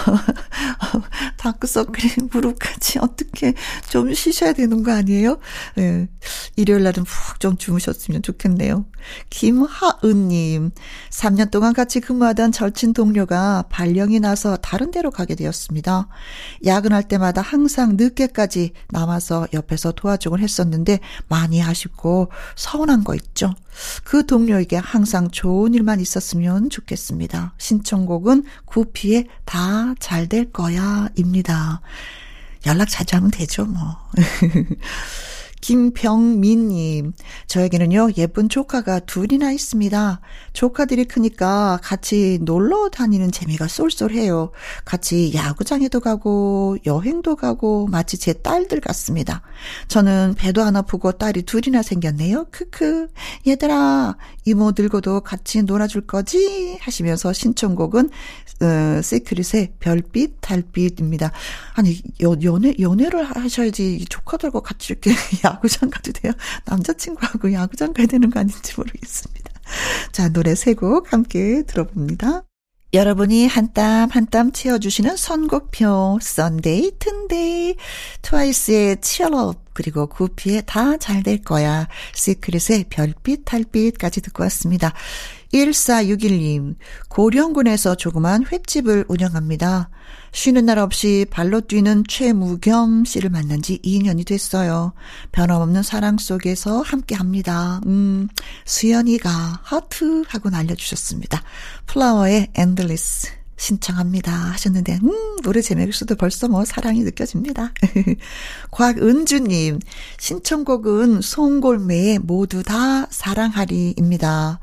다크서클이 1.46 2.28
무릎까지 2.32 2.98
어떻게 3.00 3.54
좀 3.88 4.12
쉬셔야 4.12 4.52
되는 4.52 4.82
거 4.82 4.92
아니에요? 4.92 5.38
네. 5.76 6.08
일요일 6.56 6.82
날은 6.82 7.04
푹 7.04 7.38
좀 7.38 7.56
주무셨으면 7.56 8.22
좋겠네요. 8.22 8.86
김하은님, 9.30 10.70
3년 11.10 11.50
동안 11.50 11.72
같이 11.74 12.00
근무하던 12.00 12.50
절친 12.50 12.92
동료가 12.94 13.64
발령이 13.68 14.20
나서 14.20 14.56
다른 14.56 14.90
데로 14.90 15.10
가게 15.10 15.34
되었습니다. 15.34 16.08
야근할 16.64 17.04
때마다 17.06 17.42
항상 17.42 17.96
늦게까지 17.96 18.72
남아서 18.90 19.46
옆에서 19.52 19.92
도와주곤 19.92 20.40
했었는데 20.40 20.98
많이 21.28 21.62
아쉽고 21.62 22.30
서운한 22.56 23.04
거 23.04 23.14
있죠. 23.14 23.54
그 24.04 24.24
동료에게 24.26 24.76
항상 24.76 25.30
좋은 25.30 25.74
일만 25.74 26.00
있었으면 26.00 26.70
좋겠습니다. 26.70 27.54
신청곡은 27.58 28.44
구피의 28.64 29.26
다 29.44 29.94
잘 30.00 30.26
될 30.28 30.50
거야 30.50 31.08
입니다. 31.14 31.35
연락 32.66 32.88
자주 32.88 33.16
하면 33.16 33.30
되죠, 33.30 33.64
뭐. 33.64 33.96
김병민님, 35.60 37.12
저에게는요, 37.46 38.10
예쁜 38.18 38.48
조카가 38.48 39.00
둘이나 39.00 39.52
있습니다. 39.52 40.20
조카들이 40.52 41.06
크니까 41.06 41.78
같이 41.82 42.38
놀러 42.42 42.88
다니는 42.88 43.32
재미가 43.32 43.68
쏠쏠해요. 43.68 44.52
같이 44.84 45.32
야구장에도 45.34 46.00
가고, 46.00 46.76
여행도 46.86 47.36
가고, 47.36 47.86
마치 47.88 48.18
제 48.18 48.32
딸들 48.32 48.80
같습니다. 48.80 49.42
저는 49.88 50.34
배도 50.36 50.62
안 50.62 50.76
아프고 50.76 51.12
딸이 51.12 51.42
둘이나 51.42 51.82
생겼네요. 51.82 52.46
크크. 52.50 53.08
얘들아, 53.46 54.16
이모 54.44 54.72
들고도 54.72 55.20
같이 55.20 55.62
놀아줄 55.62 56.02
거지? 56.06 56.78
하시면서 56.80 57.32
신청곡은, 57.32 58.10
어, 58.60 59.02
시크릿의 59.02 59.72
별빛, 59.80 60.36
달빛입니다. 60.40 61.32
아니, 61.74 62.00
연, 62.20 62.42
연애, 62.42 62.74
연애를 62.78 63.24
하셔야지 63.24 64.06
조카들과 64.08 64.60
같이 64.60 64.92
이렇게 64.92 65.10
야구장 65.46 65.90
가도 65.90 66.12
돼요? 66.12 66.32
남자친구하고 66.64 67.52
야구장 67.52 67.92
가야 67.92 68.06
되는 68.06 68.30
거 68.30 68.40
아닌지 68.40 68.74
모르겠습니다. 68.76 69.50
자, 70.12 70.28
노래 70.28 70.54
세 70.54 70.74
곡 70.74 71.12
함께 71.12 71.62
들어봅니다. 71.66 72.42
여러분이 72.94 73.46
한 73.48 73.72
땀 73.74 74.08
한 74.10 74.26
땀 74.30 74.52
채워주시는 74.52 75.16
선곡표 75.16 76.18
Sunday 76.22 76.92
튼데이 76.98 77.76
트와이스의 78.22 79.00
Cheer 79.00 79.53
Up 79.53 79.74
그리고 79.74 80.06
구피의 80.06 80.62
다 80.66 80.96
잘 80.96 81.22
될 81.22 81.42
거야 81.42 81.88
시크릿의 82.14 82.84
별빛 82.88 83.44
달빛까지 83.44 84.20
듣고 84.22 84.44
왔습니다. 84.44 84.94
1461님 85.52 86.76
고령군에서 87.08 87.96
조그만 87.96 88.44
횟집을 88.50 89.04
운영합니다. 89.08 89.90
쉬는 90.36 90.66
날 90.66 90.78
없이 90.78 91.24
발로 91.30 91.62
뛰는 91.62 92.04
최무겸 92.06 93.06
씨를 93.06 93.30
만난 93.30 93.62
지 93.62 93.78
2년이 93.82 94.26
됐어요. 94.26 94.92
변함없는 95.32 95.82
사랑 95.82 96.18
속에서 96.18 96.82
함께 96.82 97.14
합니다. 97.14 97.80
음, 97.86 98.28
수연이가 98.66 99.30
하트 99.62 100.24
하고 100.28 100.50
날려주셨습니다. 100.50 101.42
플라워의 101.86 102.48
Endless. 102.54 103.30
신청합니다 103.58 104.30
하셨는데 104.30 104.98
음 105.02 105.36
노래 105.42 105.62
제목에서도 105.62 106.14
벌써 106.16 106.46
뭐 106.46 106.66
사랑이 106.66 107.00
느껴집니다. 107.04 107.72
곽은주님 108.70 109.80
신청곡은 110.18 111.22
송골매의 111.22 112.18
모두 112.18 112.62
다 112.62 113.06
사랑하리입니다. 113.08 114.60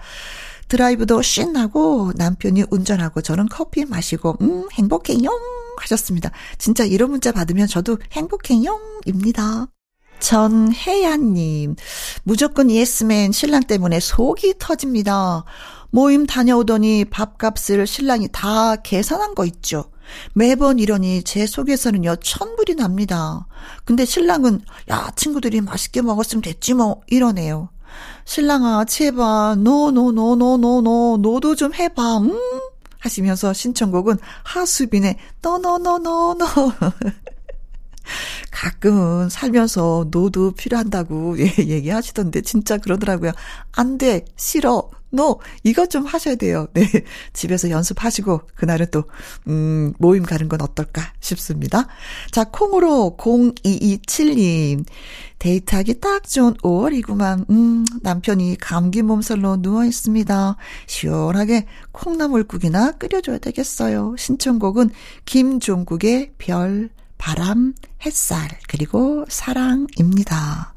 드라이브도 0.74 1.22
신나고 1.22 2.14
남편이 2.16 2.64
운전하고 2.72 3.22
저는 3.22 3.48
커피 3.48 3.86
마시고 3.86 4.38
음 4.42 4.68
행복해요 4.74 5.30
하셨습니다. 5.78 6.32
진짜 6.58 6.84
이런 6.84 7.12
문자 7.12 7.32
받으면 7.32 7.68
저도 7.68 8.00
행복해요 8.12 8.80
입니다. 9.06 9.68
전혜연님, 10.20 11.76
무조건 12.24 12.72
예스맨 12.72 13.34
신랑 13.34 13.64
때문에 13.64 14.00
속이 14.00 14.56
터집니다. 14.58 15.44
모임 15.92 16.26
다녀오더니 16.26 17.06
밥값을 17.06 17.86
신랑이 17.86 18.30
다 18.32 18.76
계산한 18.78 19.36
거 19.36 19.46
있죠. 19.46 19.92
매번 20.34 20.80
이러니 20.80 21.22
제 21.22 21.46
속에서는요, 21.46 22.16
천불이 22.16 22.76
납니다. 22.76 23.46
근데 23.86 24.06
신랑은, 24.06 24.62
야, 24.90 25.12
친구들이 25.16 25.62
맛있게 25.62 26.02
먹었으면 26.02 26.42
됐지 26.42 26.74
뭐, 26.74 27.02
이러네요. 27.08 27.70
신랑아, 28.26 28.86
제발, 28.86 29.62
no, 29.64 29.92
no, 29.92 30.12
no, 30.12 30.36
no, 30.36 30.58
no, 30.58 30.82
no, 30.82 31.18
no도 31.22 31.56
좀 31.56 31.74
해봐, 31.74 32.18
음? 32.18 32.40
하시면서 33.00 33.54
신청곡은 33.54 34.18
하수빈의 34.44 35.18
너너너너너 35.42 36.46
가끔은 38.52 39.30
살면서 39.30 40.08
no도 40.12 40.52
필요한다고 40.52 41.38
예, 41.40 41.54
얘기하시던데 41.58 42.42
진짜 42.42 42.78
그러더라고요. 42.78 43.32
안 43.72 43.98
돼, 43.98 44.26
싫어, 44.36 44.90
노, 45.14 45.40
이것 45.64 45.92
좀 45.92 46.06
하셔야 46.06 46.36
돼요. 46.36 46.68
네. 46.74 46.90
집에서 47.34 47.70
연습하시고, 47.70 48.42
그날은 48.56 48.88
또, 48.92 49.04
음, 49.48 49.94
모임 50.00 50.24
가는 50.24 50.50
건 50.50 50.60
어떨까 50.62 51.14
싶습니다. 51.20 51.88
자, 52.32 52.46
콩으로 52.46 53.16
0227님. 53.20 54.86
데이트하기 55.38 56.00
딱 56.00 56.28
좋은 56.28 56.56
5월이구만. 56.56 57.48
음, 57.52 57.86
남편이 58.02 58.58
감기 58.60 59.04
몸살로 59.04 59.62
누워 59.62 59.86
있습니다. 59.86 60.56
시원하게 60.88 61.68
콩나물국이나 61.92 62.94
끓여줘야 62.94 63.38
되겠어요. 63.38 64.16
신청곡은 64.18 64.90
김종국의 65.26 66.32
별, 66.40 66.90
바람, 67.18 67.74
햇살, 68.06 68.50
그리고 68.68 69.26
사랑입니다. 69.30 70.74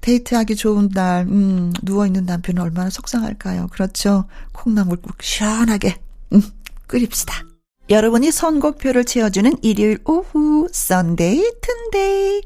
데이트하기 0.00 0.56
좋은 0.56 0.88
날, 0.90 1.26
음, 1.26 1.72
누워있는 1.82 2.24
남편은 2.26 2.62
얼마나 2.62 2.90
속상할까요? 2.90 3.68
그렇죠. 3.68 4.24
콩나물 4.52 4.98
국 5.00 5.22
시원하게, 5.22 5.96
음, 6.32 6.42
끓입시다. 6.86 7.53
여러분이 7.90 8.30
선곡표를 8.30 9.04
채워주는 9.04 9.58
일요일 9.60 9.98
오후 10.06 10.68
Sunday 10.72 11.42
튼데이 11.60 12.40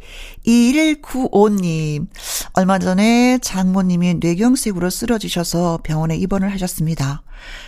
2195님 0.44 2.08
얼마 2.54 2.80
전에 2.80 3.38
장모님이 3.40 4.14
뇌경색으로 4.14 4.90
쓰러지셔서 4.90 5.78
병원에 5.84 6.16
입원을 6.16 6.50
하셨습니다. 6.54 7.22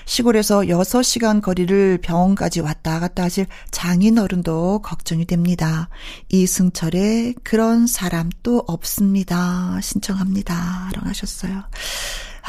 시골에서 0.05 0.63
6시간 0.63 1.41
거리를 1.41 1.99
병원까지 2.03 2.61
왔다 2.61 2.99
갔다 2.99 3.23
하실 3.23 3.47
장인어른도 3.71 4.81
걱정이 4.83 5.25
됩니다. 5.27 5.89
이승철의 6.29 7.37
그런 7.45 7.87
사람 7.87 8.31
또 8.43 8.65
없습니다. 8.67 9.79
신청합니다. 9.81 10.91
라고 10.93 11.09
하셨어요. 11.09 11.63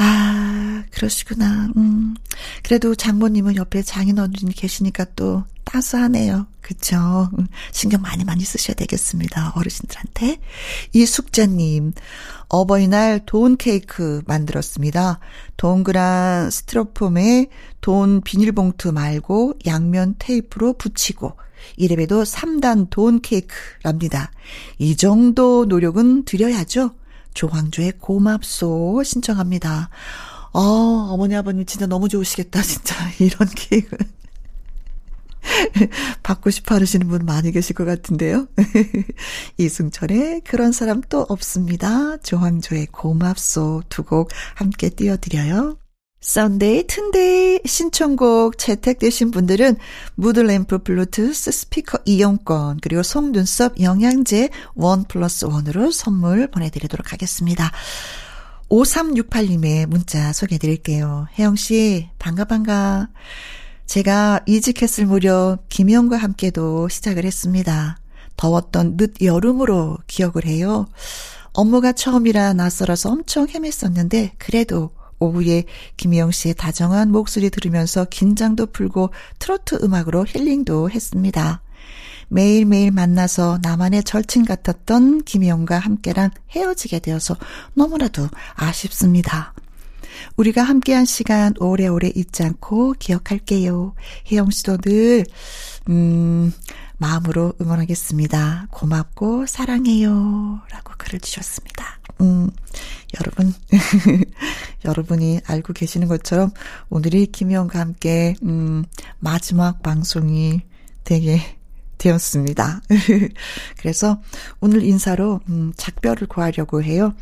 아, 0.03 0.83
그러시구나. 0.89 1.69
음. 1.77 2.15
그래도 2.63 2.95
장모님은 2.95 3.55
옆에 3.55 3.83
장인 3.83 4.17
어른이 4.17 4.51
계시니까 4.55 5.05
또 5.15 5.43
따스하네요. 5.63 6.47
그쵸? 6.59 7.29
음, 7.37 7.45
신경 7.71 8.01
많이 8.01 8.23
많이 8.23 8.43
쓰셔야 8.43 8.73
되겠습니다. 8.73 9.53
어르신들한테. 9.55 10.39
이숙자님, 10.93 11.93
어버이날 12.49 13.21
돈 13.27 13.57
케이크 13.57 14.23
만들었습니다. 14.25 15.19
동그란 15.57 16.49
스티로폼에 16.49 17.47
돈 17.81 18.21
비닐봉투 18.21 18.93
말고 18.93 19.59
양면 19.67 20.15
테이프로 20.17 20.73
붙이고, 20.73 21.37
이래봬도 21.77 22.23
3단 22.23 22.89
돈 22.89 23.21
케이크랍니다. 23.21 24.31
이 24.79 24.95
정도 24.95 25.65
노력은 25.65 26.25
들여야죠. 26.25 26.95
조항조의 27.33 27.93
고맙소 27.99 29.03
신청합니다. 29.03 29.89
어, 30.53 30.59
어머니 30.61 31.35
아버님 31.35 31.65
진짜 31.65 31.85
너무 31.87 32.09
좋으시겠다 32.09 32.61
진짜 32.61 32.95
이런 33.19 33.47
케이크 33.55 33.95
받고 36.23 36.49
싶어 36.49 36.75
하시는 36.75 37.07
분 37.07 37.25
많이 37.25 37.51
계실 37.51 37.75
것 37.75 37.85
같은데요. 37.85 38.47
이승철의 39.57 40.41
그런 40.41 40.71
사람 40.71 41.01
또 41.09 41.21
없습니다. 41.29 42.17
조항조의 42.17 42.87
고맙소 42.87 43.83
두 43.89 44.03
곡 44.03 44.29
함께 44.55 44.89
띄워드려요. 44.89 45.77
Sunday 46.21 46.85
튼데이 46.85 47.61
신청곡 47.65 48.59
채택되신 48.59 49.31
분들은 49.31 49.75
무드램프 50.13 50.83
블루투스 50.83 51.51
스피커 51.51 51.99
이용권 52.05 52.79
그리고 52.81 53.01
속눈썹 53.01 53.81
영양제 53.81 54.49
원 54.75 55.03
플러스 55.05 55.45
원으로 55.45 55.89
선물 55.89 56.47
보내드리도록 56.47 57.11
하겠습니다. 57.11 57.71
5368님의 58.69 59.87
문자 59.87 60.31
소개해드릴게요. 60.31 61.27
혜영씨 61.37 62.11
반가 62.19 62.45
반가. 62.45 63.09
제가 63.87 64.41
이직했을 64.45 65.07
무렵 65.07 65.67
김혜영과 65.69 66.17
함께도 66.17 66.87
시작을 66.87 67.25
했습니다. 67.25 67.97
더웠던 68.37 68.95
늦 68.95 69.13
여름으로 69.23 69.97
기억을 70.05 70.45
해요. 70.45 70.85
업무가 71.51 71.91
처음이라 71.91 72.53
낯설어서 72.53 73.09
엄청 73.09 73.47
헤맸었는데 73.47 74.31
그래도 74.37 74.91
오후에 75.21 75.63
김희영 75.95 76.31
씨의 76.31 76.55
다정한 76.55 77.11
목소리 77.11 77.49
들으면서 77.49 78.05
긴장도 78.05 78.67
풀고 78.67 79.11
트로트 79.39 79.79
음악으로 79.83 80.25
힐링도 80.27 80.89
했습니다. 80.89 81.61
매일매일 82.27 82.91
만나서 82.91 83.59
나만의 83.61 84.03
절친 84.03 84.45
같았던 84.45 85.23
김희영과 85.23 85.77
함께랑 85.79 86.31
헤어지게 86.51 86.99
되어서 86.99 87.35
너무나도 87.73 88.29
아쉽습니다. 88.55 89.53
우리가 90.37 90.63
함께한 90.63 91.05
시간 91.05 91.53
오래오래 91.59 92.11
잊지 92.15 92.43
않고 92.43 92.95
기억할게요. 92.99 93.93
혜영 94.31 94.49
씨도 94.49 94.77
늘, 94.77 95.25
음, 95.89 96.53
마음으로 97.01 97.53
응원하겠습니다. 97.59 98.67
고맙고 98.69 99.47
사랑해요. 99.47 100.61
라고 100.69 100.93
글을 100.99 101.19
주셨습니다. 101.19 101.99
음, 102.21 102.51
여러분, 103.19 103.53
여러분이 104.85 105.41
알고 105.47 105.73
계시는 105.73 106.07
것처럼 106.07 106.51
오늘이 106.91 107.25
김희영과 107.25 107.79
함께, 107.79 108.35
음, 108.43 108.85
마지막 109.17 109.81
방송이 109.81 110.61
되게 111.03 111.41
되었습니다. 111.97 112.81
그래서 113.79 114.21
오늘 114.59 114.83
인사로, 114.83 115.39
음, 115.49 115.73
작별을 115.75 116.27
구하려고 116.27 116.83
해요. 116.83 117.15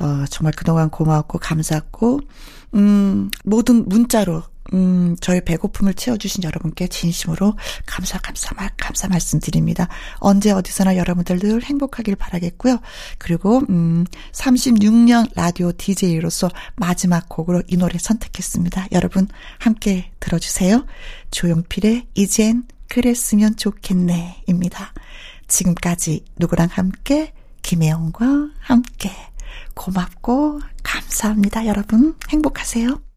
어, 0.00 0.26
정말 0.28 0.52
그동안 0.54 0.90
고마웠고, 0.90 1.38
감사했고, 1.38 2.20
음, 2.74 3.30
모든 3.44 3.88
문자로 3.88 4.42
음, 4.74 5.16
저희 5.20 5.40
배고픔을 5.40 5.94
채워주신 5.94 6.44
여러분께 6.44 6.88
진심으로 6.88 7.56
감사, 7.86 8.18
감사, 8.18 8.54
감사 8.76 9.08
말씀드립니다. 9.08 9.88
언제 10.18 10.50
어디서나 10.50 10.96
여러분들 10.96 11.38
늘 11.38 11.62
행복하길 11.62 12.16
바라겠고요. 12.16 12.78
그리고, 13.18 13.62
음, 13.70 14.04
36년 14.32 15.30
라디오 15.34 15.72
DJ로서 15.72 16.50
마지막 16.76 17.28
곡으로 17.28 17.62
이 17.68 17.76
노래 17.76 17.98
선택했습니다. 17.98 18.88
여러분, 18.92 19.28
함께 19.58 20.10
들어주세요. 20.20 20.86
조용필의 21.30 22.08
이젠 22.14 22.64
그랬으면 22.88 23.56
좋겠네, 23.56 24.42
입니다. 24.46 24.92
지금까지 25.46 26.24
누구랑 26.36 26.68
함께, 26.70 27.32
김혜영과 27.62 28.50
함께. 28.60 29.10
고맙고, 29.74 30.60
감사합니다, 30.82 31.66
여러분. 31.66 32.14
행복하세요. 32.30 33.07